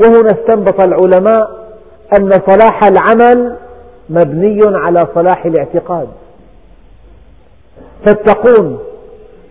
وهنا 0.00 0.30
استنبط 0.30 0.86
العلماء 0.86 1.50
أن 2.18 2.30
صلاح 2.30 2.80
العمل 2.84 3.56
مبني 4.10 4.60
على 4.66 5.06
صلاح 5.14 5.46
الاعتقاد. 5.46 6.08
فاتقون. 8.06 8.78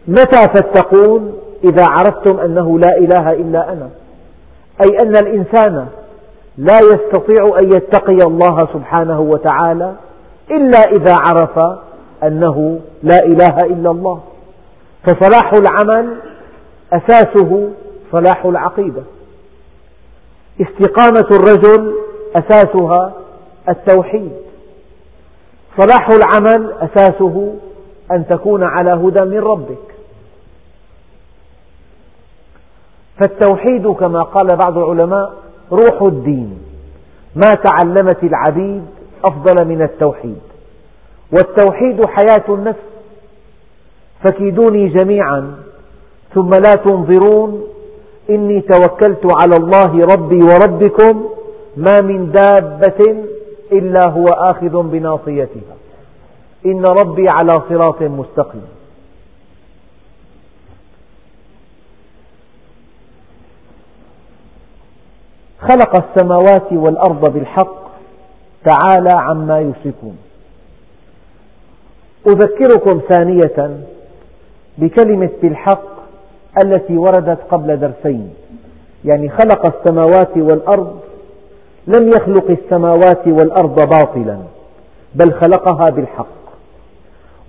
متى 0.08 0.48
فاتقون؟ 0.56 1.34
إذا 1.64 1.86
عرفتم 1.86 2.40
أنه 2.40 2.80
لا 2.80 2.98
إله 2.98 3.32
إلا 3.32 3.72
أنا. 3.72 3.90
أي 4.84 4.98
أن 5.02 5.16
الإنسان 5.16 5.88
لا 6.58 6.80
يستطيع 6.80 7.60
أن 7.60 7.68
يتقي 7.68 8.18
الله 8.28 8.68
سبحانه 8.74 9.20
وتعالى 9.20 9.94
إلا 10.52 10.80
إذا 10.80 11.16
عرف 11.20 11.78
أنه 12.24 12.80
لا 13.04 13.20
إله 13.26 13.58
إلا 13.64 13.92
الله. 13.92 14.20
فصلاح 15.04 15.54
العمل 15.54 16.16
أساسه 16.94 17.70
صلاح 18.12 18.46
العقيدة. 18.46 19.02
استقامة 20.62 21.28
الرجل 21.32 21.96
أساسها 22.36 23.14
التوحيد. 23.70 24.32
صلاح 25.82 26.10
العمل 26.10 26.74
أساسه 26.74 27.56
أن 28.12 28.28
تكون 28.28 28.64
على 28.64 28.92
هدى 28.92 29.26
من 29.26 29.40
ربك. 29.40 29.96
فالتوحيد 33.20 33.88
كما 33.88 34.24
قال 34.24 34.48
بعض 34.66 34.78
العلماء 34.78 35.34
روح 35.72 36.02
الدين 36.02 36.62
ما 37.36 37.54
تعلمت 37.54 38.24
العبيد 38.24 38.86
أفضل 39.26 39.68
من 39.68 39.82
التوحيد. 39.82 40.40
والتوحيد 41.32 42.06
حياة 42.06 42.46
النفس 42.50 42.80
فكيدوني 44.24 44.88
جميعا 44.88 45.56
ثم 46.34 46.50
لا 46.50 46.76
تنظرون 46.76 47.64
إني 48.30 48.62
توكلت 48.62 49.28
على 49.42 49.56
الله 49.56 50.06
ربي 50.14 50.40
وربكم 50.44 51.30
ما 51.78 52.02
من 52.02 52.32
دابة 52.32 53.24
إلا 53.72 54.10
هو 54.10 54.26
آخذ 54.26 54.84
بناصيتها. 54.84 55.76
إن 56.66 56.86
ربي 56.86 57.26
على 57.30 57.54
صراط 57.70 58.02
مستقيم. 58.02 58.68
خلق 65.60 66.06
السماوات 66.06 66.74
والأرض 66.74 67.34
بالحق 67.34 67.80
تعالى 68.66 69.12
عما 69.12 69.60
يشركون. 69.60 70.18
أذكركم 72.28 73.02
ثانية 73.14 73.86
بكلمة 74.78 75.30
بالحق 75.42 75.99
التي 76.64 76.98
وردت 76.98 77.40
قبل 77.52 77.80
درسين. 77.80 78.34
يعني 79.06 79.30
خلق 79.30 79.76
السماوات 79.76 80.38
والأرض 80.38 81.00
لم 81.88 82.08
يخلق 82.08 82.52
السماوات 82.52 83.28
والأرض 83.28 83.76
باطلا 83.76 84.38
بل 85.16 85.34
خلقها 85.34 85.86
بالحق. 85.86 86.40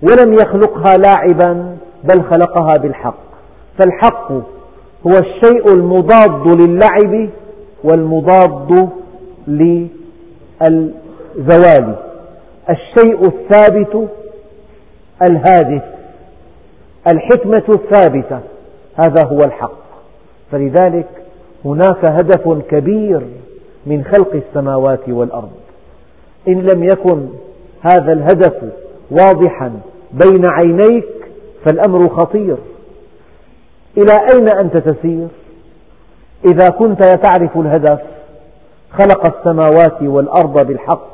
ولم 0.01 0.33
يخلقها 0.33 0.93
لاعبا 0.97 1.77
بل 2.03 2.23
خلقها 2.23 2.73
بالحق. 2.81 3.23
فالحق 3.77 4.31
هو 5.07 5.11
الشيء 5.19 5.73
المضاد 5.73 6.61
للعب 6.61 7.29
والمضاد 7.83 8.89
للزوال. 9.47 9.89
الشيء 12.69 13.21
الثابت 13.27 14.09
الهادف. 15.21 15.83
الحكمة 17.11 17.63
الثابتة. 17.69 18.39
هذا 19.01 19.27
هو 19.27 19.37
الحق. 19.37 19.81
فلذلك 20.51 21.07
هناك 21.65 22.09
هدف 22.09 22.49
كبير 22.69 23.21
من 23.85 24.03
خلق 24.03 24.33
السماوات 24.33 25.09
والأرض. 25.09 25.51
إن 26.47 26.61
لم 26.61 26.83
يكن 26.83 27.27
هذا 27.81 28.13
الهدف 28.13 28.63
واضحا 29.11 29.71
بين 30.11 30.41
عينيك 30.45 31.09
فالأمر 31.65 32.09
خطير. 32.09 32.57
إلى 33.97 34.13
أين 34.33 34.49
أنت 34.49 34.77
تسير؟ 34.77 35.27
إذا 36.51 36.69
كنت 36.69 37.03
تعرف 37.03 37.57
الهدف 37.57 37.99
خلق 38.91 39.37
السماوات 39.37 40.01
والأرض 40.01 40.67
بالحق 40.67 41.07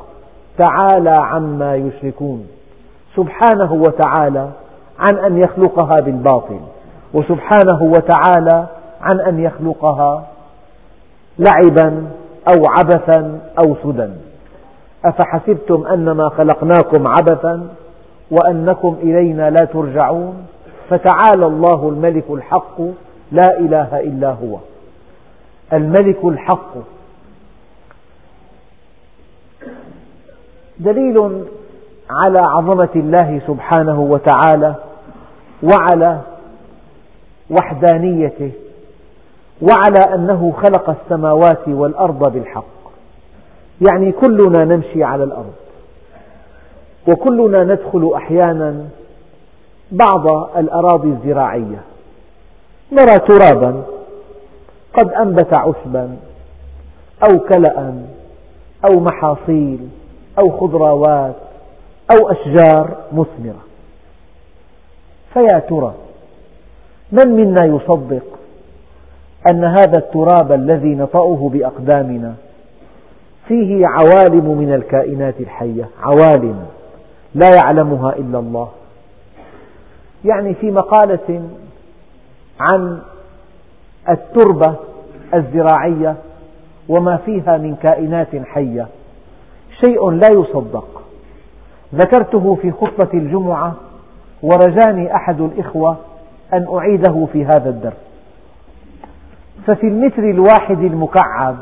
تعالى 0.58 1.16
عما 1.20 1.76
يشركون. 1.76 2.48
سبحانه 3.16 3.74
وتعالى 3.74 4.50
عن 5.00 5.18
أن 5.18 5.38
يخلقها 5.38 5.96
بالباطل. 6.02 6.60
وسبحانه 7.14 7.84
وتعالى 7.84 8.66
عن 9.02 9.20
أن 9.20 9.40
يخلقها 9.40 10.28
لعبا 11.40 12.08
أو 12.52 12.64
عبثا 12.78 13.40
أو 13.60 13.76
سدى 13.84 14.10
أفحسبتم 15.06 15.88
أنما 15.88 16.30
خلقناكم 16.30 17.08
عبثا 17.08 17.68
وأنكم 18.32 18.98
إلينا 19.02 19.50
لا 19.50 19.66
ترجعون؟ 19.66 20.48
فتعالى 20.90 21.46
الله 21.46 21.90
الملك 21.90 22.24
الحق 22.30 22.82
لا 23.32 23.60
إله 23.60 24.00
إلا 24.00 24.30
هو. 24.30 24.58
الملك 25.74 26.26
الحق. 26.26 26.74
دليل 30.80 31.46
على 32.10 32.40
عظمة 32.40 32.90
الله 32.96 33.42
سبحانه 33.48 34.00
وتعالى 34.00 34.76
وعلى 35.64 36.20
وحدانيته 37.50 38.52
وعلى 39.62 40.16
أنه 40.16 40.52
خلق 40.52 40.90
السماوات 40.90 41.68
والأرض 41.68 42.34
بالحق. 42.34 42.64
يعني 43.90 44.12
كلنا 44.12 44.66
نمشي 44.66 45.04
على 45.04 45.24
الأرض 45.24 45.54
وكلنا 47.08 47.64
ندخل 47.64 48.12
أحيانا 48.16 48.88
بعض 49.92 50.28
الأراضي 50.58 51.08
الزراعية. 51.08 51.82
نرى 52.92 53.20
ترابا 53.20 53.84
قد 54.94 55.14
أنبت 55.14 55.60
عشبا 55.60 56.18
أو 57.24 57.40
كلأ 57.40 57.94
أو 58.86 59.00
محاصيل 59.00 59.90
أو 60.40 60.58
خضروات 60.60 61.36
أو 62.12 62.32
أشجار 62.32 62.98
مثمرة. 63.12 63.64
فيا 65.34 65.60
ترى 65.60 65.94
من 67.12 67.28
منا 67.28 67.66
يصدق 67.66 68.24
أن 69.52 69.64
هذا 69.64 69.98
التراب 69.98 70.52
الذي 70.52 70.96
نطأه 70.96 71.50
بأقدامنا 71.54 72.36
فيه 73.48 73.88
عوالم 73.88 74.58
من 74.58 74.74
الكائنات 74.74 75.40
الحية 75.40 75.90
عوالم 76.02 76.66
لا 77.36 77.50
يعلمها 77.56 78.16
إلا 78.16 78.40
الله. 78.40 78.70
يعني 80.26 80.54
في 80.54 80.72
مقالة 80.72 81.50
عن 82.60 83.00
التربة 84.10 84.76
الزراعية 85.34 86.16
وما 86.90 87.18
فيها 87.18 87.58
من 87.58 87.76
كائنات 87.76 88.36
حية 88.46 88.88
شيء 89.86 90.10
لا 90.10 90.28
يصدق. 90.32 91.02
ذكرته 91.96 92.56
في 92.56 92.72
خطبة 92.72 93.10
الجمعة 93.14 93.74
ورجاني 94.44 95.16
أحد 95.16 95.42
الإخوة 95.42 95.98
أن 96.54 96.66
أعيده 96.78 97.28
في 97.34 97.46
هذا 97.46 97.70
الدرس. 97.70 98.08
ففي 99.68 99.88
المتر 99.88 100.24
الواحد 100.30 100.80
المكعب 100.80 101.58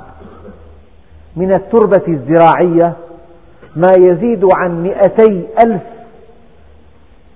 من 1.36 1.54
التربة 1.54 2.04
الزراعية 2.08 2.94
ما 3.76 3.92
يزيد 4.00 4.46
عن 4.56 4.84
مئتي 4.84 5.48
ألف 5.66 5.82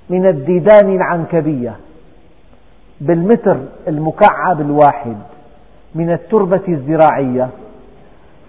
من 0.10 0.26
الديدان 0.26 0.96
العنكبية 0.96 1.76
بالمتر 3.02 3.58
المكعب 3.88 4.62
الواحد 4.62 5.18
من 5.96 6.12
التربة 6.12 6.62
الزراعية 6.68 7.50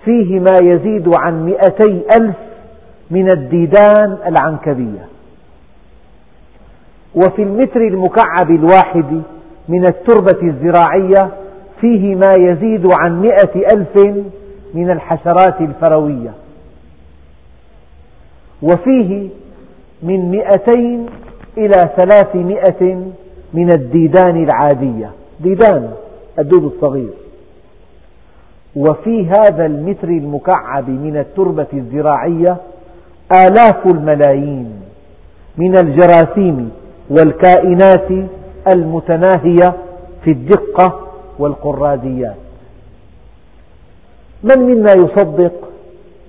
فيه 0.04 0.40
ما 0.40 0.52
يزيد 0.62 1.10
عن 1.18 1.46
مئتي 1.46 2.02
ألف 2.20 2.36
من 3.10 3.30
الديدان 3.30 4.18
العنكبية. 4.26 5.09
وفي 7.14 7.42
المتر 7.42 7.80
المكعب 7.80 8.50
الواحد 8.50 9.22
من 9.68 9.84
التربة 9.84 10.42
الزراعية 10.42 11.30
فيه 11.80 12.14
ما 12.14 12.32
يزيد 12.38 12.84
عن 13.00 13.20
مئة 13.20 13.74
ألف 13.74 13.96
من 14.74 14.90
الحشرات 14.90 15.60
الفروية. 15.60 16.30
وفيه 18.62 19.28
من 20.02 20.30
مئتين 20.30 21.06
إلى 21.58 21.90
ثلاثمائة 21.96 23.12
من 23.54 23.70
الديدان 23.72 24.44
العادية. 24.44 25.10
ديدان 25.40 25.90
الدود 26.38 26.64
الصغير. 26.64 27.10
وفي 28.76 29.26
هذا 29.26 29.66
المتر 29.66 30.08
المكعب 30.08 30.88
من 30.90 31.16
التربة 31.16 31.66
الزراعية 31.72 32.56
آلاف 33.32 33.86
الملايين 33.86 34.72
من 35.58 35.78
الجراثيم 35.78 36.70
والكائنات 37.10 38.08
المتناهية 38.74 39.74
في 40.24 40.30
الدقة 40.32 41.00
والقراديات. 41.38 42.36
من 44.42 44.62
منا 44.62 44.92
يصدق 44.92 45.52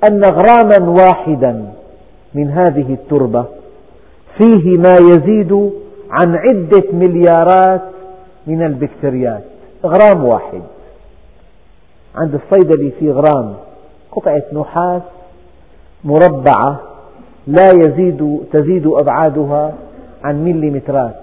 أن 0.09 0.21
غراما 0.23 0.89
واحدا 0.89 1.73
من 2.33 2.49
هذه 2.49 2.93
التربة 2.93 3.45
فيه 4.37 4.77
ما 4.77 4.93
يزيد 4.93 5.71
عن 6.11 6.35
عدة 6.35 6.83
مليارات 6.93 7.81
من 8.47 8.65
البكتريات؟ 8.65 9.43
غرام 9.85 10.25
واحد. 10.25 10.61
عند 12.15 12.39
الصيدلي 12.43 12.91
في 12.99 13.11
غرام 13.11 13.53
قطعة 14.11 14.43
نحاس 14.53 15.01
مربعة 16.03 16.79
لا 17.47 17.67
يزيد 17.71 18.39
تزيد 18.53 18.87
أبعادها 18.87 19.73
عن 20.23 20.43
مليمترات. 20.45 21.15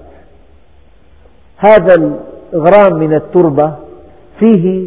هذا 1.56 1.94
الغرام 2.52 2.94
من 2.98 3.14
التربة 3.14 3.74
فيه 4.38 4.86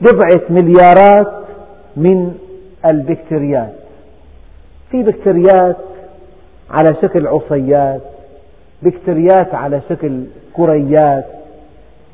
بضعة 0.00 0.42
مليارات 0.50 1.32
من 1.96 2.34
البكتريات. 2.84 3.74
في 4.90 5.02
بكتريات 5.02 5.76
على 6.70 6.94
شكل 7.02 7.26
عصيات 7.26 8.00
بكتريات 8.82 9.54
على 9.54 9.80
شكل 9.88 10.24
كريات 10.52 11.24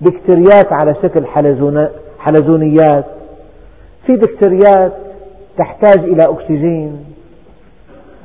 بكتريات 0.01 0.73
على 0.73 0.95
شكل 1.03 1.27
حلزونيات. 2.19 3.05
في 4.07 4.13
بكتريات 4.17 4.93
تحتاج 5.59 6.05
إلى 6.05 6.23
أكسجين 6.23 7.05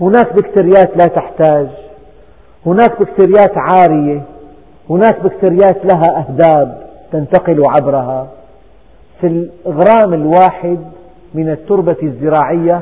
هناك 0.02 0.34
بكتريات 0.34 0.98
لا 0.98 1.06
تحتاج. 1.06 1.68
هناك 2.68 3.00
بكتريات 3.02 3.52
عارية 3.58 4.22
هناك 4.90 5.24
بكتريات 5.24 5.86
لها 5.86 6.20
أهداب 6.20 6.88
تنتقل 7.12 7.64
عبرها. 7.80 8.28
في 9.22 9.50
الغرام 9.66 10.14
الواحد 10.14 10.78
من 11.34 11.50
التربة 11.50 11.98
الزراعية 12.04 12.82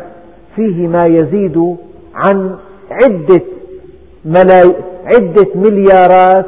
فيه 0.56 0.88
ما 0.88 1.06
يزيد 1.06 1.76
عن 2.16 2.56
عدة, 2.92 3.42
ملاي... 4.26 4.76
عدة 5.06 5.48
مليارات 5.56 6.46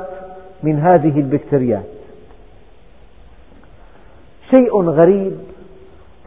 من 0.63 0.79
هذه 0.79 1.19
البكتريات 1.19 1.83
شيء 4.49 4.81
غريب 4.81 5.37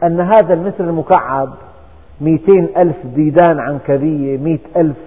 أن 0.03 0.19
هذا 0.19 0.53
المتر 0.53 0.83
المكعب 0.83 1.53
مئتين 2.21 2.69
ألف 2.77 2.95
ديدان 3.15 3.59
عنكبية 3.59 4.37
مئة 4.37 4.81
ألف 4.81 4.97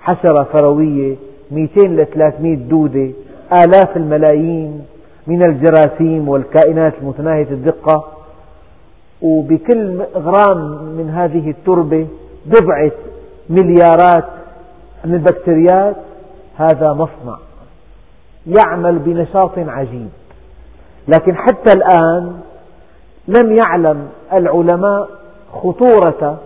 حشرة 0.00 0.42
فروية 0.42 1.16
مئتين 1.50 1.96
لثلاثمئة 1.96 2.56
دودة 2.56 3.10
آلاف 3.52 3.96
الملايين 3.96 4.84
من 5.26 5.42
الجراثيم 5.42 6.28
والكائنات 6.28 6.92
المتناهية 7.02 7.50
الدقة. 7.50 8.04
وبكل 9.22 10.02
غرام 10.14 10.58
من 10.98 11.10
هذه 11.10 11.50
التربة 11.50 12.06
بضعة 12.46 12.92
مليارات 13.50 14.24
من 15.04 15.14
البكتيريات 15.14 15.96
هذا 16.56 16.92
مصنع 16.92 17.38
يعمل 18.46 18.98
بنشاط 18.98 19.58
عجيب. 19.58 20.08
لكن 21.08 21.36
حتى 21.36 21.72
الآن 21.72 22.40
لم 23.28 23.56
يعلم 23.56 24.08
العلماء 24.32 25.08
خطورة 25.52 26.38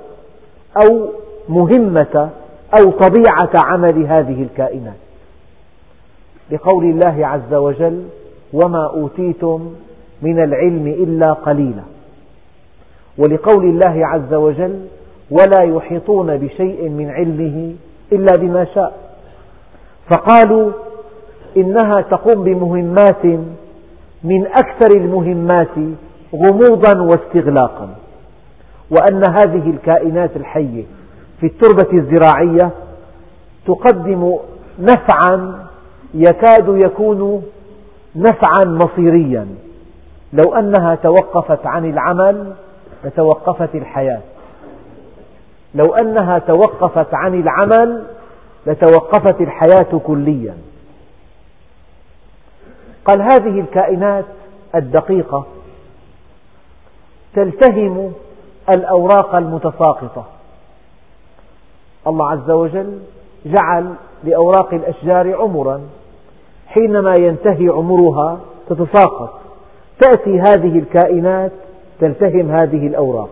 أو 0.84 1.08
مهمة 1.48 2.30
أو 2.78 2.90
طبيعة 2.90 3.50
عمل 3.64 4.06
هذه 4.06 4.42
الكائنات. 4.42 4.96
لقول 6.50 6.84
الله 6.84 7.26
عز 7.26 7.54
وجل 7.54 8.04
وما 8.52 8.90
أوتيتم 8.94 9.70
من 10.22 10.44
العلم 10.44 10.86
إلا 10.86 11.32
قليلا. 11.32 11.82
ولقول 13.18 13.64
الله 13.64 14.06
عز 14.06 14.34
وجل 14.34 14.86
ولا 15.30 15.62
يحيطون 15.62 16.36
بشيء 16.36 16.88
من 16.88 17.10
علمه 17.10 17.74
إلا 18.12 18.36
بما 18.38 18.64
شاء. 18.64 18.98
فقالوا 20.10 20.72
إنها 21.56 21.94
تقوم 21.94 22.44
بمهمات 22.44 23.24
من 24.24 24.46
أكثر 24.46 24.96
المهمات 24.96 25.76
غموضا 26.34 27.00
واستغلاقا. 27.00 27.88
وأن 28.90 29.22
هذه 29.30 29.70
الكائنات 29.70 30.36
الحية 30.36 30.84
في 31.40 31.46
التربة 31.46 31.92
الزراعية 31.92 32.70
تقدم 33.66 34.38
نفعا 34.78 35.66
يكاد 36.14 36.80
يكون 36.84 37.42
نفعا 38.16 38.64
مصيريا. 38.66 39.48
لو 40.32 40.54
أنها 40.54 40.94
توقفت 40.94 41.66
عن 41.66 41.90
العمل 41.90 42.52
لتوقفت 43.04 43.74
الحياة. 43.74 44.20
لو 45.74 45.94
أنها 45.94 46.38
توقفت 46.38 47.14
عن 47.14 47.40
العمل 47.40 48.04
لتوقفت 48.66 49.40
الحياة 49.40 49.98
كليا. 50.06 50.54
قال 53.04 53.22
هذه 53.22 53.60
الكائنات 53.60 54.24
الدقيقة 54.74 55.46
تلتهم 57.34 58.12
الأوراق 58.68 59.34
المتساقطة. 59.34 60.24
الله 62.06 62.30
عز 62.30 62.50
وجل 62.50 62.98
جعل 63.46 63.94
لأوراق 64.24 64.74
الأشجار 64.74 65.34
عمرا. 65.36 65.80
حينما 66.66 67.14
ينتهي 67.20 67.68
عمرها 67.68 68.40
تتساقط. 68.68 69.30
تأتي 70.00 70.40
هذه 70.40 70.78
الكائنات 70.78 71.52
تلتهم 72.00 72.50
هذه 72.50 72.86
الأوراق. 72.86 73.30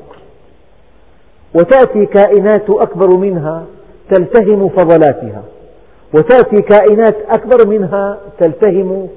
وتأتي 1.55 2.07
كائنات 2.07 2.71
أكبر 2.71 3.17
منها 3.17 3.65
تلتهم 4.15 4.69
فضلاتها. 4.69 5.43
وتأتي 6.15 6.63
كائنات 6.63 7.17
أكبر 7.29 7.69
منها 7.69 8.19
تلتهم 8.41 9.09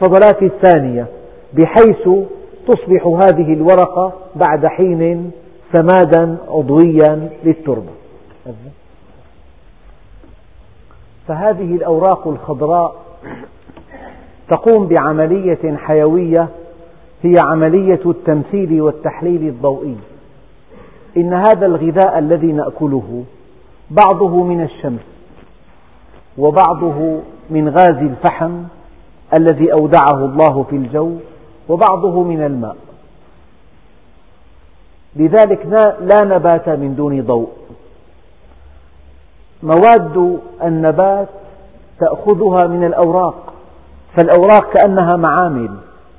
فضلات 0.00 0.42
الثانية. 0.42 1.06
بحيث 1.52 2.08
تصبح 2.68 3.06
هذه 3.06 3.52
الورقة 3.52 4.12
بعد 4.36 4.66
حين 4.66 5.30
سمادا 5.72 6.36
عضويا 6.48 7.28
للتربة. 7.44 7.92
فهذه 11.28 11.74
الأوراق 11.74 12.28
الخضراء 12.28 12.94
تقوم 14.48 14.86
بعملية 14.86 15.76
حيوية 15.76 16.48
هي 17.22 17.34
عملية 17.44 18.00
التمثيل 18.06 18.82
والتحليل 18.82 19.48
الضوئي. 19.48 19.96
إن 21.16 21.34
هذا 21.34 21.66
الغذاء 21.66 22.18
الذي 22.18 22.52
نأكله 22.52 23.24
بعضه 23.90 24.42
من 24.42 24.60
الشمس 24.60 25.00
وبعضه 26.38 27.20
من 27.50 27.68
غاز 27.68 27.98
الفحم 27.98 28.62
الذي 29.38 29.72
أودعه 29.72 30.24
الله 30.24 30.62
في 30.70 30.76
الجو 30.76 31.12
وبعضه 31.68 32.22
من 32.22 32.42
الماء. 32.42 32.76
لذلك 35.16 35.66
لا 36.00 36.24
نبات 36.24 36.68
من 36.68 36.94
دون 36.94 37.22
ضوء. 37.22 37.59
مواد 39.62 40.40
النبات 40.62 41.28
تأخذها 42.00 42.66
من 42.66 42.84
الأوراق 42.84 43.52
فالأوراق 44.16 44.72
كأنها 44.72 45.16
معامل 45.16 45.70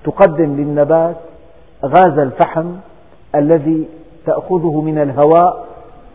تقدم 0.04 0.56
للنبات 0.56 1.16
غاز 1.86 2.20
الفحم 2.20 2.72
الذي 3.36 3.88
تأخذه 4.26 4.82
من 4.82 4.98
الهواء 4.98 5.66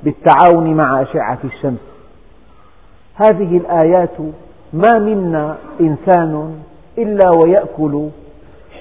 بالتعاون 0.02 0.74
مع 0.74 1.02
أشعة 1.02 1.38
الشمس. 1.44 1.80
هذه 3.14 3.56
الآيات 3.56 4.18
ما 4.72 4.98
منا 4.98 5.56
إنسان 5.80 6.60
إلا 6.98 7.30
ويأكل 7.30 8.08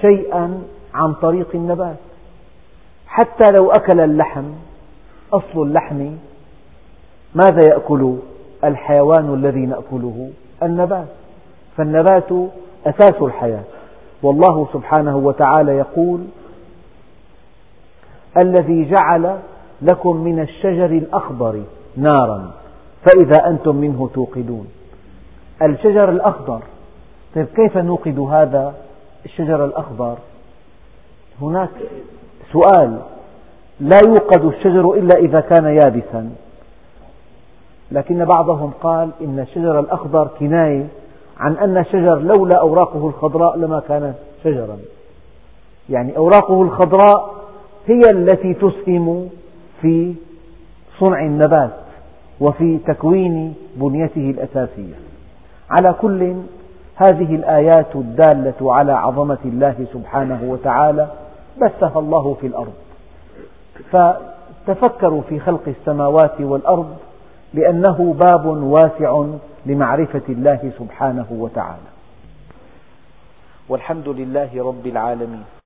شيئا 0.00 0.62
عن 0.94 1.14
طريق 1.14 1.48
النبات. 1.54 1.96
حتى 3.06 3.52
لو 3.52 3.70
أكل 3.70 4.00
اللحم 4.00 4.44
أصل 5.32 5.62
اللحم 5.62 6.10
ماذا 7.34 7.68
يأكل؟ 7.68 8.14
الحيوان 8.64 9.34
الذي 9.34 9.66
نأكله؟ 9.66 10.30
النبات. 10.62 11.06
فالنبات 11.76 12.32
أساس 12.86 13.22
الحياة. 13.22 13.64
والله 14.22 14.68
سبحانه 14.72 15.16
وتعالى 15.16 15.72
يقول 15.76 16.20
الذي 18.36 18.90
جعل 18.90 19.38
لكم 19.82 20.16
من 20.16 20.40
الشجر 20.40 20.86
الأخضر 20.86 21.62
نارا 21.96 22.50
فإذا 23.06 23.46
أنتم 23.46 23.76
منه 23.76 24.10
توقدون. 24.14 24.66
الشجر 25.62 26.08
الأخضر. 26.10 26.62
طيب 27.34 27.46
كيف 27.46 27.76
نوقد 27.76 28.18
هذا 28.18 28.74
الشجر 29.24 29.64
الأخضر؟ 29.64 30.16
هناك 31.42 31.70
سؤال. 32.52 32.98
لا 33.80 34.00
يوقد 34.08 34.44
الشجر 34.44 34.92
إلا 34.92 35.18
إذا 35.18 35.40
كان 35.40 35.64
يابسا. 35.64 36.30
لكن 37.90 38.24
بعضهم 38.24 38.70
قال 38.82 39.10
إن 39.20 39.38
الشجر 39.38 39.80
الأخضر 39.80 40.28
كناية 40.40 40.86
عن 41.38 41.56
أن 41.56 41.78
الشجر 41.78 42.18
لولا 42.18 42.56
أوراقه 42.56 43.06
الخضراء 43.08 43.56
لما 43.58 43.82
كان 43.88 44.14
شجرا. 44.44 44.78
يعني 45.88 46.16
أوراقه 46.16 46.62
الخضراء 46.62 47.34
هي 47.86 48.00
التي 48.10 48.54
تسهم 48.54 49.28
في 49.80 50.14
صنع 50.98 51.20
النبات 51.24 51.70
وفي 52.40 52.78
تكوين 52.78 53.54
بنيته 53.76 54.30
الأساسية. 54.30 54.94
على 55.70 55.94
كل 56.00 56.34
هذه 56.96 57.34
الآيات 57.34 57.96
الدالة 57.96 58.74
على 58.74 58.92
عظمة 58.92 59.38
الله 59.44 59.86
سبحانه 59.92 60.40
وتعالى 60.44 61.08
بثها 61.62 61.98
الله 61.98 62.36
في 62.40 62.46
الأرض. 62.46 62.74
فتفكروا 63.90 65.22
في 65.28 65.40
خلق 65.40 65.62
السماوات 65.66 66.40
والأرض 66.40 66.96
لأنه 67.56 68.14
باب 68.18 68.46
واسع 68.46 69.24
لمعرفة 69.66 70.26
الله 70.28 70.72
سبحانه 70.78 71.26
وتعالى. 71.30 71.90
والحمد 73.68 74.08
لله 74.08 74.50
رب 74.64 74.86
العالمين. 74.86 75.56